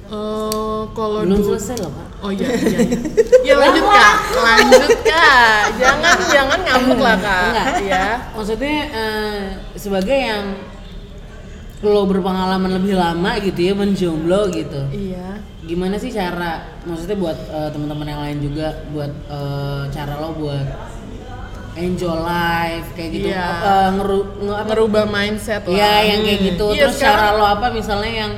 Eh, 0.08 0.80
kalau 0.90 1.20
belum 1.20 1.36
dulu- 1.36 1.52
selesai 1.52 1.76
loh 1.80 1.92
pak 1.92 2.06
Oh 2.18 2.30
iya 2.30 2.48
iya. 2.48 2.78
iya. 2.80 2.98
ya 3.44 3.54
lanjut 3.56 3.84
kak, 3.86 4.14
lanjut 4.34 4.82
kak. 5.02 5.60
Jangan 5.76 6.16
jangan 6.26 6.58
ngambek 6.60 6.98
lah 6.98 7.16
kak. 7.18 7.42
Enggak. 7.46 7.66
Ya. 7.84 8.06
maksudnya 8.32 8.74
eh, 8.88 9.40
sebagai 9.74 10.16
yang 10.16 10.44
lo 11.80 12.02
berpengalaman 12.04 12.74
lebih 12.74 12.94
lama 12.94 13.38
gitu 13.38 13.60
ya 13.60 13.72
menjomblo 13.72 14.50
gitu 14.50 14.82
Iya. 14.90 15.38
gimana 15.62 15.94
sih 15.94 16.10
cara 16.10 16.74
maksudnya 16.82 17.14
buat 17.14 17.38
eh, 17.38 17.68
teman-teman 17.70 18.06
yang 18.08 18.20
lain 18.20 18.38
juga 18.42 18.68
buat 18.88 19.12
eh, 19.12 19.82
cara 19.88 20.14
lo 20.16 20.34
buat 20.34 20.66
enjoy 21.76 22.16
life 22.18 22.88
kayak 22.92 23.10
gitu 23.12 23.28
Iya. 23.30 23.46
Eh, 23.62 23.88
ngeru 23.94 24.18
nge- 24.40 24.56
apa 24.56 24.68
Ngerubah 24.68 25.04
mindset 25.06 25.62
lah. 25.62 25.70
Iya 25.70 25.92
yang 26.08 26.20
kayak 26.24 26.34
Hmm. 26.36 26.48
gitu 26.50 26.66
Iya, 26.66 26.80
terus 26.82 26.96
sekarang- 26.96 27.22
cara 27.22 27.38
lo 27.38 27.44
apa 27.46 27.66
misalnya 27.70 28.10
yang 28.16 28.32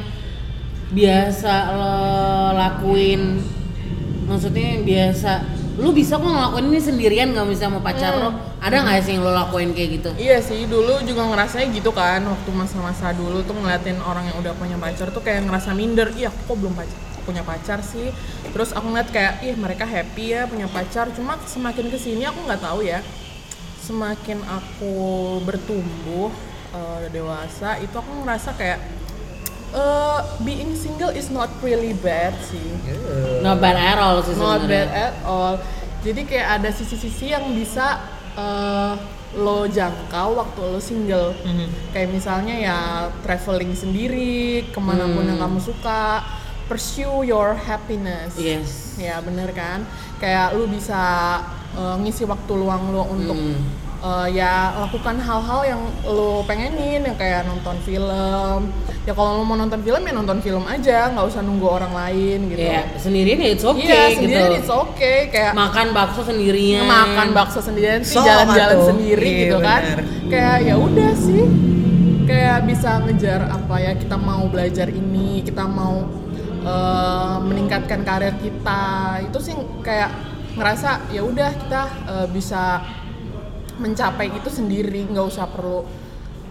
biasa 0.91 1.55
lo 1.75 1.97
lakuin. 2.55 3.39
Maksudnya 4.27 4.79
yang 4.79 4.83
biasa 4.87 5.33
lu 5.81 5.97
bisa 5.97 6.21
kok 6.21 6.29
ngelakuin 6.29 6.67
ini 6.69 6.81
sendirian 6.83 7.33
nggak 7.33 7.47
bisa 7.49 7.71
sama 7.71 7.81
pacar 7.81 8.13
Hmm. 8.13 8.23
lo? 8.27 8.31
Ada 8.61 8.85
nggak 8.85 9.01
sih 9.01 9.13
yang 9.17 9.25
lo 9.25 9.33
lakuin 9.33 9.73
kayak 9.73 9.91
gitu? 9.97 10.11
Iya 10.19 10.39
sih, 10.45 10.69
dulu 10.69 11.01
juga 11.09 11.25
ngerasanya 11.25 11.73
gitu 11.73 11.89
kan 11.91 12.21
Waktu 12.21 12.51
masa-masa 12.53 13.17
dulu 13.17 13.41
tuh 13.43 13.57
ngeliatin 13.57 13.97
orang 14.05 14.29
yang 14.29 14.37
udah 14.39 14.53
punya 14.59 14.77
pacar 14.77 15.09
tuh 15.09 15.23
kayak 15.25 15.47
ngerasa 15.49 15.73
minder. 15.73 16.13
Iya, 16.13 16.29
aku 16.29 16.53
kok 16.53 16.57
belum 16.61 16.75
pacar, 16.77 16.99
punya 17.25 17.43
pacar 17.47 17.79
sih? 17.81 18.13
Terus 18.53 18.77
aku 18.77 18.93
ngeliat 18.93 19.09
kayak, 19.09 19.33
ih 19.41 19.57
mereka 19.57 19.89
happy 19.89 20.37
ya 20.37 20.45
punya 20.45 20.69
pacar. 20.69 21.09
Cuma 21.17 21.41
semakin 21.49 21.87
ke 21.89 21.97
sini 21.97 22.29
aku 22.29 22.45
nggak 22.45 22.61
tahu 22.61 22.85
ya. 22.85 23.01
Semakin 23.81 24.45
aku 24.45 24.93
bertumbuh 25.43 26.29
eh, 26.71 27.09
dewasa 27.11 27.81
itu 27.81 27.95
aku 27.97 28.23
ngerasa 28.23 28.53
kayak 28.55 28.79
eh, 29.71 30.19
being 30.41 30.75
single 30.75 31.11
is 31.11 31.29
not 31.29 31.49
really 31.61 31.95
bad 31.95 32.35
sih. 32.43 32.63
Not 33.41 33.59
bad 33.59 33.77
at 33.77 33.99
all 33.99 34.19
sih 34.21 34.35
not 34.35 34.67
bad 34.67 34.89
at 34.89 35.15
all. 35.23 35.57
Jadi 36.01 36.25
kayak 36.25 36.61
ada 36.61 36.71
sisi-sisi 36.73 37.31
yang 37.31 37.53
bisa 37.53 38.01
eh, 38.35 38.95
lo 39.37 39.63
jangkau 39.65 40.35
waktu 40.35 40.61
lo 40.61 40.81
single. 40.81 41.31
Kayak 41.91 42.09
misalnya 42.11 42.55
ya 42.57 42.79
traveling 43.23 43.73
sendiri 43.73 44.67
ke 44.69 44.79
mana 44.79 45.07
pun 45.07 45.23
yang 45.23 45.39
kamu 45.39 45.61
suka 45.61 46.25
pursue 46.67 47.23
your 47.23 47.55
happiness. 47.55 48.35
Yes. 48.35 48.95
Ya 48.95 49.19
bener 49.23 49.51
kan? 49.51 49.83
Kayak 50.19 50.55
lu 50.55 50.67
bisa 50.67 50.99
eh, 51.73 51.97
ngisi 52.03 52.27
waktu 52.27 52.53
luang 52.55 52.91
lo 52.91 53.07
untuk 53.07 53.39
Hmm. 53.39 53.63
Eh, 54.01 54.27
ya 54.33 54.53
lakukan 54.81 55.17
hal-hal 55.21 55.61
yang 55.67 55.81
lo 56.05 56.41
pengenin 56.45 57.05
yang 57.05 57.17
kayak 57.17 57.45
nonton 57.45 57.77
film. 57.85 58.73
Ya 59.09 59.17
kalau 59.17 59.41
lo 59.41 59.45
mau 59.45 59.57
nonton 59.57 59.81
film 59.81 60.03
ya 60.05 60.13
nonton 60.13 60.39
film 60.41 60.65
aja 60.69 61.09
nggak 61.13 61.27
usah 61.29 61.41
nunggu 61.41 61.67
orang 61.67 61.93
lain 61.93 62.39
gitu. 62.53 62.61
Ya 62.61 62.85
sendirian 62.97 63.39
ya 63.41 63.49
it's 63.53 63.65
okay 63.65 63.85
iya 63.85 64.03
gitu. 64.13 64.17
sendirian 64.25 64.53
it's 64.57 64.73
okay 64.73 65.19
kayak 65.33 65.53
makan 65.57 65.87
bakso 65.93 66.21
sendirian. 66.23 66.85
Makan 66.85 67.29
bakso 67.33 67.61
sendirian 67.61 68.01
sih 68.05 68.21
jalan-jalan 68.21 68.79
sendiri 68.89 69.25
Iya, 69.27 69.41
gitu 69.45 69.57
kan. 69.61 69.83
bener. 69.83 70.01
kayak 70.29 70.57
ya 70.65 70.75
udah 70.77 71.13
sih. 71.17 71.45
Kayak 72.31 72.59
bisa 72.63 72.91
ngejar 73.03 73.41
apa 73.51 73.75
ya 73.83 73.93
kita 73.99 74.15
mau 74.15 74.47
belajar 74.47 74.87
ini 74.87 75.43
kita 75.43 75.67
mau 75.67 76.07
eh, 76.63 77.37
meningkatkan 77.43 78.05
karir 78.05 78.37
kita. 78.39 78.83
Itu 79.27 79.43
sih 79.43 79.57
kayak 79.83 80.13
ngerasa 80.55 81.11
ya 81.11 81.23
udah 81.27 81.51
kita 81.57 81.83
eh, 82.07 82.27
bisa 82.31 82.85
mencapai 83.81 84.29
itu 84.31 84.47
sendiri. 84.47 85.09
Nggak 85.09 85.27
usah 85.27 85.49
perlu 85.49 85.89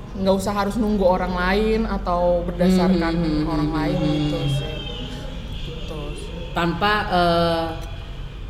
nggak 0.09 0.35
usah 0.35 0.51
harus 0.51 0.75
nunggu 0.75 1.05
orang 1.05 1.31
lain 1.31 1.81
atau 1.85 2.41
berdasarkan 2.43 3.13
Hmm, 3.13 3.45
orang 3.45 3.69
lain 3.71 3.97
gitu 4.25 4.37
sih. 4.51 4.69
Gitu 5.69 5.99
tanpa 6.51 6.93
eh, 7.07 7.65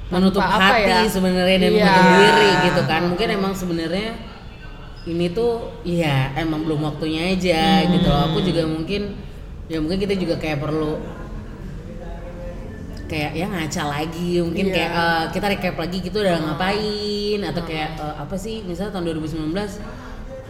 menutup 0.09 0.41
apa 0.41 0.81
hati 0.81 0.89
ya? 0.89 1.05
sebenarnya 1.05 1.57
dan 1.59 1.69
Iya. 1.69 1.83
menutup 1.85 2.05
diri 2.15 2.49
gitu 2.65 2.81
kan. 2.87 3.01
Mungkin 3.05 3.27
emang 3.29 3.53
sebenarnya 3.53 4.09
ini 5.05 5.29
tuh 5.29 5.81
ya 5.83 6.33
emang 6.33 6.65
belum 6.65 6.79
waktunya 6.81 7.35
aja 7.35 7.85
gitu. 7.85 8.07
Loh 8.07 8.23
aku 8.25 8.39
juga 8.41 8.65
mungkin 8.65 9.13
ya 9.69 9.77
mungkin 9.77 9.99
kita 10.01 10.17
juga 10.17 10.41
kayak 10.41 10.63
perlu 10.63 10.97
kayak 13.09 13.31
ya 13.33 13.45
ngaca 13.45 13.83
lagi 13.85 14.37
mungkin 14.39 14.65
Iya. 14.65 14.73
kayak 14.73 14.91
eh, 14.93 15.23
kita 15.33 15.45
recap 15.49 15.75
lagi 15.75 15.97
gitu 15.99 16.17
udah 16.19 16.37
ngapain 16.39 17.39
atau 17.43 17.61
kayak 17.63 17.89
eh, 17.97 18.15
apa 18.15 18.35
sih 18.35 18.61
misalnya 18.61 18.93
tahun 18.93 19.05
2019 19.17 19.51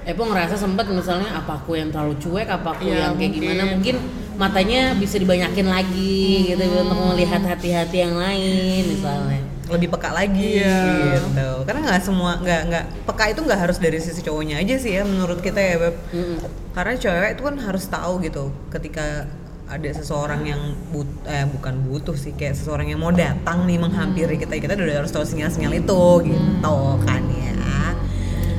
Epo 0.01 0.25
ngerasa 0.25 0.55
sempet 0.55 0.89
misalnya 0.89 1.29
apa 1.33 1.55
aku 1.55 1.75
yang 1.75 1.89
terlalu 1.89 2.17
cuek 2.17 2.47
apa 2.47 2.71
aku 2.71 2.83
Iya, 2.83 2.91
yang 3.05 3.13
kayak 3.13 3.15
mungkin. 3.15 3.31
gimana 3.35 3.63
mungkin 3.69 3.95
matanya 4.35 4.81
bisa 4.93 5.15
dibanyakin 5.15 5.67
lagi 5.67 6.23
gitu 6.47 6.63
untuk 6.79 6.99
melihat 7.09 7.41
hati-hati 7.41 7.97
yang 7.99 8.15
lain 8.15 8.83
misalnya 8.89 9.39
lebih 9.69 9.87
peka 9.87 10.09
lagi 10.09 10.63
Iya. 10.63 10.81
gitu 11.19 11.49
karena 11.61 11.79
nggak 11.85 12.01
semua 12.01 12.31
nggak 12.37 12.61
nggak 12.65 12.85
peka 13.05 13.23
itu 13.29 13.41
nggak 13.43 13.59
harus 13.59 13.77
dari 13.77 13.99
sisi 13.99 14.19
cowoknya 14.19 14.57
aja 14.57 14.75
sih 14.75 14.91
ya 14.91 15.03
menurut 15.03 15.39
kita 15.39 15.59
ya 15.59 15.75
beb 15.77 15.95
Mm-mm. 16.09 16.37
karena 16.73 16.91
cewek 16.95 17.31
itu 17.35 17.43
kan 17.43 17.55
harus 17.59 17.85
tahu 17.85 18.13
gitu 18.19 18.43
ketika 18.69 19.29
ada 19.69 19.89
seseorang 19.93 20.41
yang 20.49 20.61
but 20.89 21.05
eh 21.29 21.45
bukan 21.45 21.85
butuh 21.85 22.17
sih 22.17 22.33
kayak 22.33 22.57
seseorang 22.57 22.89
yang 22.89 22.99
mau 22.99 23.13
datang 23.13 23.69
nih 23.69 23.77
menghampiri 23.77 24.41
kita 24.41 24.57
kita 24.57 24.73
udah 24.73 25.05
harus 25.05 25.13
tahu 25.13 25.21
sinyal-sinyal 25.21 25.77
itu 25.77 26.03
gitu 26.33 26.77
kan 27.05 27.23
ya. 27.29 27.53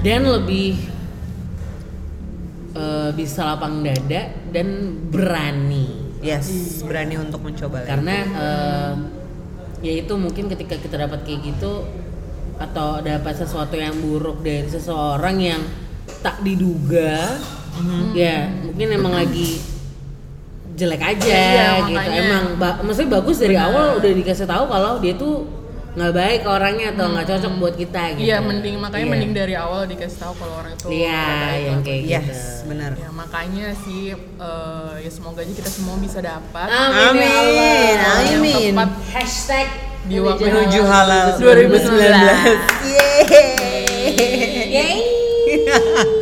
Dan 0.01 0.25
lebih 0.25 0.79
eh, 2.79 3.11
bisa 3.13 3.45
lapang 3.45 3.83
dada 3.83 4.23
dan 4.55 4.69
berani. 5.11 6.15
Yes 6.23 6.81
berani 6.87 7.19
untuk 7.19 7.43
mencoba 7.43 7.83
lagi. 7.83 7.89
Karena 7.91 8.17
eh, 8.25 8.93
ya 9.83 9.93
itu 9.99 10.15
mungkin 10.15 10.47
ketika 10.47 10.79
kita 10.79 10.95
dapat 10.95 11.27
kayak 11.27 11.41
gitu 11.43 11.85
atau 12.61 13.01
dapat 13.01 13.35
sesuatu 13.35 13.73
yang 13.73 13.97
buruk 13.99 14.45
dari 14.45 14.69
seseorang 14.69 15.37
yang 15.41 15.63
tak 16.21 16.45
diduga 16.45 17.41
ya 18.13 18.53
mungkin 18.61 18.89
emang 18.93 19.15
lagi 19.17 19.80
jelek 20.81 21.03
aja 21.05 21.29
Iya, 21.29 21.69
gitu 21.85 21.93
makanya. 21.93 22.21
emang 22.23 22.45
ba- 22.57 22.79
maksudnya 22.81 23.11
bagus 23.15 23.37
dari 23.37 23.57
awal 23.57 23.87
udah 23.95 24.11
dikasih 24.15 24.47
tahu 24.47 24.65
kalau 24.67 24.93
dia 24.97 25.15
tuh 25.15 25.35
nggak 25.91 26.13
baik 26.15 26.41
orangnya 26.47 26.95
atau 26.95 27.11
nggak 27.11 27.27
cocok 27.27 27.53
buat 27.57 27.75
kita 27.75 28.03
gitu 28.15 28.23
iya 28.25 28.39
mending 28.39 28.79
makanya 28.79 29.03
Iya. 29.03 29.11
mending 29.11 29.33
dari 29.35 29.55
awal 29.55 29.85
dikasih 29.85 30.19
tahu 30.19 30.33
kalau 30.39 30.55
orang 30.57 30.73
itu 30.73 30.87
iya 30.89 31.19
nggak 31.21 31.43
baik 31.45 31.65
yang 31.67 31.81
kayak 31.83 32.03
yes 32.07 32.23
gitu 32.23 32.39
benar 32.69 32.91
ya 32.95 33.09
makanya 33.13 33.67
sih 33.77 34.03
eh, 34.15 34.93
ya 34.97 35.11
semoga 35.11 35.43
aja 35.43 35.51
kita 35.53 35.67
semua 35.69 35.99
bisa 35.99 36.19
dapat 36.19 36.69
Amin, 36.71 37.21
ya 37.21 37.43
Amin, 37.43 37.97
amin. 38.39 38.71
tepat 38.71 38.91
hashtag 39.11 39.67
Di 40.01 40.17
waktu 40.17 40.43
menuju 40.43 40.81
halal 40.83 41.27
2019. 41.37 42.01
Yeay. 42.89 43.61
Yeay. 44.71 44.99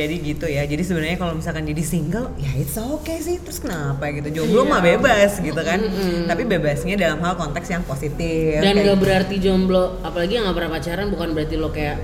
jadi 0.00 0.14
gitu 0.16 0.46
ya. 0.46 0.62
Jadi 0.62 0.80
sebenarnya 0.80 1.16
kalau 1.16 1.32
misalkan 1.32 1.62
jadi 1.62 1.82
single 1.82 2.32
ya 2.36 2.50
it's 2.54 2.74
okay 2.74 3.18
sih. 3.18 3.36
Terus 3.38 3.58
kenapa 3.58 4.08
gitu? 4.10 4.28
Jomblo 4.34 4.62
Iya. 4.62 4.70
mah 4.70 4.80
bebas 4.80 5.32
gitu 5.38 5.60
kan. 5.60 5.80
Tapi 6.24 6.42
bebasnya 6.44 6.96
dalam 6.96 7.20
hal 7.20 7.34
konteks 7.34 7.68
yang 7.68 7.82
positif 7.82 8.58
dan 8.58 8.72
kayak 8.72 8.86
gak 8.86 8.98
berarti 8.98 9.36
jomblo 9.38 9.84
apalagi 10.00 10.32
yang 10.34 10.44
gak 10.44 10.56
pernah 10.56 10.72
pacaran 10.72 11.06
bukan 11.08 11.28
berarti 11.30 11.54
lo 11.54 11.68
kayak 11.68 11.98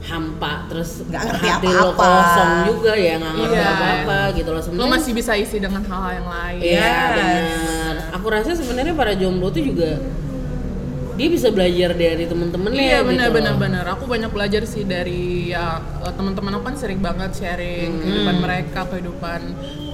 hampa 0.00 0.64
terus 0.66 1.04
Nggak 1.04 1.22
ngerti 1.22 1.46
hati 1.46 1.66
lo 1.68 1.92
apa-apa. 1.92 2.00
kosong 2.00 2.50
juga 2.66 2.92
ya 2.96 3.14
nggak 3.16 3.32
ngerti 3.36 3.52
Iya. 3.54 3.68
apa-apa 3.70 4.18
gitu 4.32 4.48
loh. 4.48 4.56
Lo 4.56 4.64
sebenarnya 4.64 4.90
masih 4.90 5.12
bisa 5.12 5.32
isi 5.36 5.56
dengan 5.56 5.82
hal-hal 5.84 6.12
yang 6.14 6.28
lain. 6.28 6.58
Iya 6.58 6.80
Yes. 6.80 7.12
benar. 7.14 7.94
Aku 8.16 8.26
rasa 8.26 8.50
sebenarnya 8.54 8.94
para 8.94 9.12
jomblo 9.12 9.48
tuh 9.48 9.60
juga 9.62 10.00
dia 11.20 11.28
bisa 11.28 11.50
belajar 11.50 11.92
dari 11.92 12.24
temen-temennya 12.24 12.80
Iya 12.80 12.98
gitu 12.98 13.06
benar 13.06 13.28
loh. 13.28 13.34
benar 13.36 13.54
benar. 13.54 13.84
Aku 13.92 14.06
banyak 14.06 14.30
belajar 14.30 14.64
sih 14.64 14.82
dari 14.82 15.48
ya 15.48 15.78
eh, 16.00 16.10
teman-teman 16.10 16.56
aku 16.56 16.62
kan 16.64 16.74
sering 16.74 16.98
banget 16.98 17.36
sharing 17.36 18.00
kehidupan 18.00 18.40
mereka, 18.40 18.84
kehidupan 18.88 19.40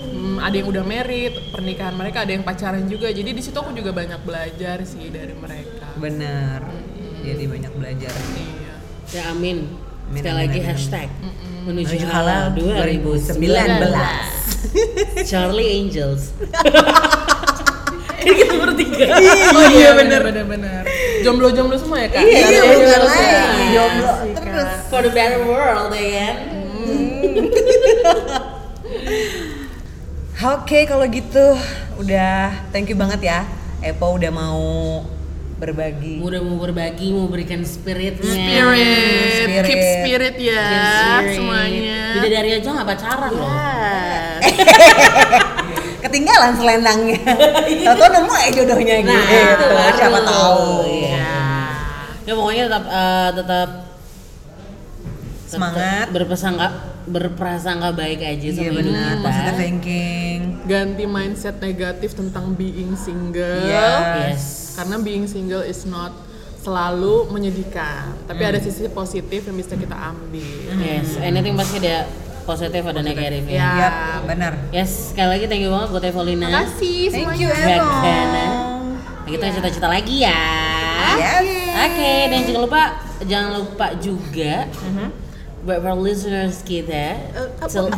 hmm, 0.07 0.37
ada 0.39 0.55
yang 0.55 0.67
udah 0.67 0.83
married, 0.83 1.51
pernikahan 1.51 1.93
mereka, 1.93 2.23
ada 2.23 2.31
yang 2.31 2.41
pacaran 2.41 2.87
juga. 2.87 3.11
Jadi 3.11 3.29
di 3.29 3.41
situ 3.41 3.53
aku 3.53 3.73
juga 3.73 3.91
banyak 3.91 4.23
belajar 4.23 4.81
sih 4.83 5.09
dari 5.09 5.35
mereka. 5.35 5.87
benar 5.97 6.61
jadi 7.19 7.43
banyak 7.43 7.73
belajar 7.75 8.13
Iya. 8.13 8.75
ya 9.11 9.23
amin 9.33 9.65
Amin, 10.07 10.15
sekali 10.15 10.31
amin, 10.31 10.39
lagi 10.47 10.59
amin. 10.61 10.69
hashtag 10.71 11.09
menuju, 11.67 11.91
menuju 11.91 12.07
halal 12.07 12.55
halal 12.55 12.55
2019 12.55 15.27
Charlie 15.27 15.67
Angels 15.75 16.31
ini 18.21 18.33
kita 18.37 18.55
bertiga 18.57 19.07
Oh 19.51 19.65
iya 19.69 19.91
benar 19.95 20.21
benar 20.23 20.45
benar. 20.47 20.83
Jomblo-jomblo 21.27 21.75
semua 21.75 22.07
ya 22.07 22.15
kak. 22.15 22.23
iya 22.23 22.47
Iya, 22.47 22.61
bukan 22.63 22.87
jomblo 22.87 23.11
jomblo 23.75 24.13
Iya 24.23 24.35
terus 24.39 24.71
for 24.87 25.03
the 25.03 25.11
better 25.11 25.43
world 25.43 25.91
ya 25.91 26.07
kan? 26.07 26.37
Oke 30.57 30.87
kalau 30.87 31.03
gitu 31.09 31.57
udah 31.99 32.53
thank 32.71 32.87
you 32.87 32.95
banget 32.95 33.27
ya. 33.27 33.43
Epo 33.83 34.15
udah 34.15 34.31
mau 34.31 34.63
berbagi. 35.57 36.21
Udah 36.21 36.45
mau 36.45 36.61
berbagi 36.61 37.09
mau 37.11 37.27
berikan 37.27 37.65
spiritnya. 37.65 38.29
Spirit, 38.29 39.41
Spirit. 39.41 39.65
keep 39.67 39.81
spirit 39.81 40.37
ya 40.37 40.69
Spirit. 40.69 41.35
semuanya. 41.41 42.21
beda 42.21 42.29
dari 42.29 42.51
aja 42.55 42.69
nggak 42.71 42.87
pacaran 42.87 43.33
loh. 43.33 43.51
Ketinggalan 46.05 46.53
selendangnya. 46.55 47.19
Tahu 47.89 48.05
nemu 48.05 48.31
aja 48.31 48.51
jodohnya 48.53 48.97
gitu. 49.03 49.11
Nah, 49.11 49.57
itu 49.57 49.67
baru. 49.75 49.97
siapa 49.97 50.21
tahu. 50.23 50.87
Iya. 50.87 51.06
Ya 52.27 52.33
pokoknya 52.33 52.63
tetap 52.67 52.85
eh, 52.85 53.31
tetap 53.33 53.69
Semangat. 55.47 56.11
berprasangka 56.11 56.67
berprasangka 57.07 57.95
baik 57.95 58.19
aja 58.19 58.49
sama 58.51 58.61
iya 58.61 58.71
benar 58.75 59.15
positive 59.23 59.57
thinking 59.57 60.39
Ganti 60.67 61.05
mindset 61.07 61.57
negatif 61.57 62.11
tentang 62.13 62.51
being 62.53 62.99
single. 62.99 63.63
Iya. 63.63 64.27
yes 64.27 64.75
Karena 64.75 64.99
being 64.99 65.25
single 65.25 65.63
is 65.63 65.87
not 65.87 66.11
selalu 66.59 67.31
menyedihkan, 67.31 68.11
tapi 68.27 68.43
ada 68.43 68.59
sisi 68.59 68.91
positif 68.91 69.47
yang 69.47 69.55
bisa 69.55 69.73
kita 69.73 69.95
ambil. 69.95 70.75
yes 70.77 71.15
anything 71.17 71.55
pasti 71.55 71.79
ada 71.79 72.11
positif 72.43 72.83
ada 72.83 72.99
negatifnya 73.01 73.55
Ya. 73.55 73.71
Yap, 73.79 73.95
benar 74.27 74.53
yes 74.71 75.15
sekali 75.15 75.31
lagi 75.33 75.45
thank 75.47 75.63
you 75.63 75.71
banget 75.71 75.89
buat 75.89 76.03
Evolina 76.05 76.47
Makasih 76.49 77.03
thank 77.07 77.23
semuanya. 77.23 77.39
you 77.39 77.49
Back 77.49 77.79
Epo 77.79 77.95
Hannah. 77.97 78.51
Nah, 78.51 78.51
kita 79.25 79.47
cita-cita 79.53 79.87
lagi 79.87 80.17
ya 80.21 80.43
Yes. 81.17 81.56
Oke, 81.77 82.13
dan 82.27 82.41
jangan 82.43 82.63
lupa 82.63 82.83
jangan 83.23 83.51
lupa 83.59 83.87
juga 83.97 84.55
buat 85.61 85.83
para 85.83 85.93
listeners 85.93 86.63
kita 86.63 87.19
sel- 87.67 87.91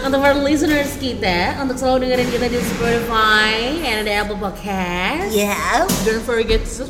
untuk 0.00 0.18
para 0.18 0.38
listeners 0.38 0.94
kita 0.96 1.58
untuk 1.58 1.76
selalu 1.76 2.06
dengerin 2.06 2.28
kita 2.30 2.46
di 2.46 2.58
Spotify 2.62 3.52
and 3.82 4.06
ada 4.06 4.22
Apple 4.22 4.38
Podcast. 4.38 5.30
yeah 5.30 5.82
Don't 6.06 6.22
forget 6.22 6.62
to 6.62 6.86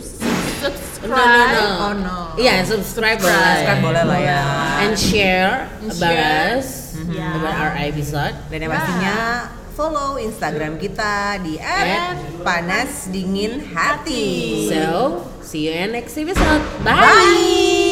subscribe. 0.61 1.09
No, 1.09 1.17
no, 1.17 1.49
no. 1.49 1.65
Oh 1.81 1.93
no. 1.97 2.17
Iya, 2.37 2.61
subscribe 2.63 3.19
boleh. 3.19 3.33
Subscribe 3.33 3.81
boleh 3.81 4.03
lah 4.05 4.21
ya. 4.21 4.43
And 4.85 4.93
share 4.95 5.65
And 5.81 5.89
about 5.91 6.13
share. 6.13 6.61
us, 6.61 6.69
Yeah. 7.09 7.33
about 7.35 7.57
our 7.59 7.73
episode. 7.81 8.37
Dan 8.53 8.59
yang 8.63 8.71
pastinya 8.71 9.17
follow 9.81 10.21
Instagram 10.21 10.77
kita 10.77 11.40
di 11.40 11.57
@panasdinginhati. 12.45 14.29
So, 14.69 15.25
see 15.40 15.73
you 15.73 15.88
in 15.88 15.97
next 15.97 16.21
episode. 16.21 16.61
Bye. 16.85 17.01
Bye. 17.01 17.89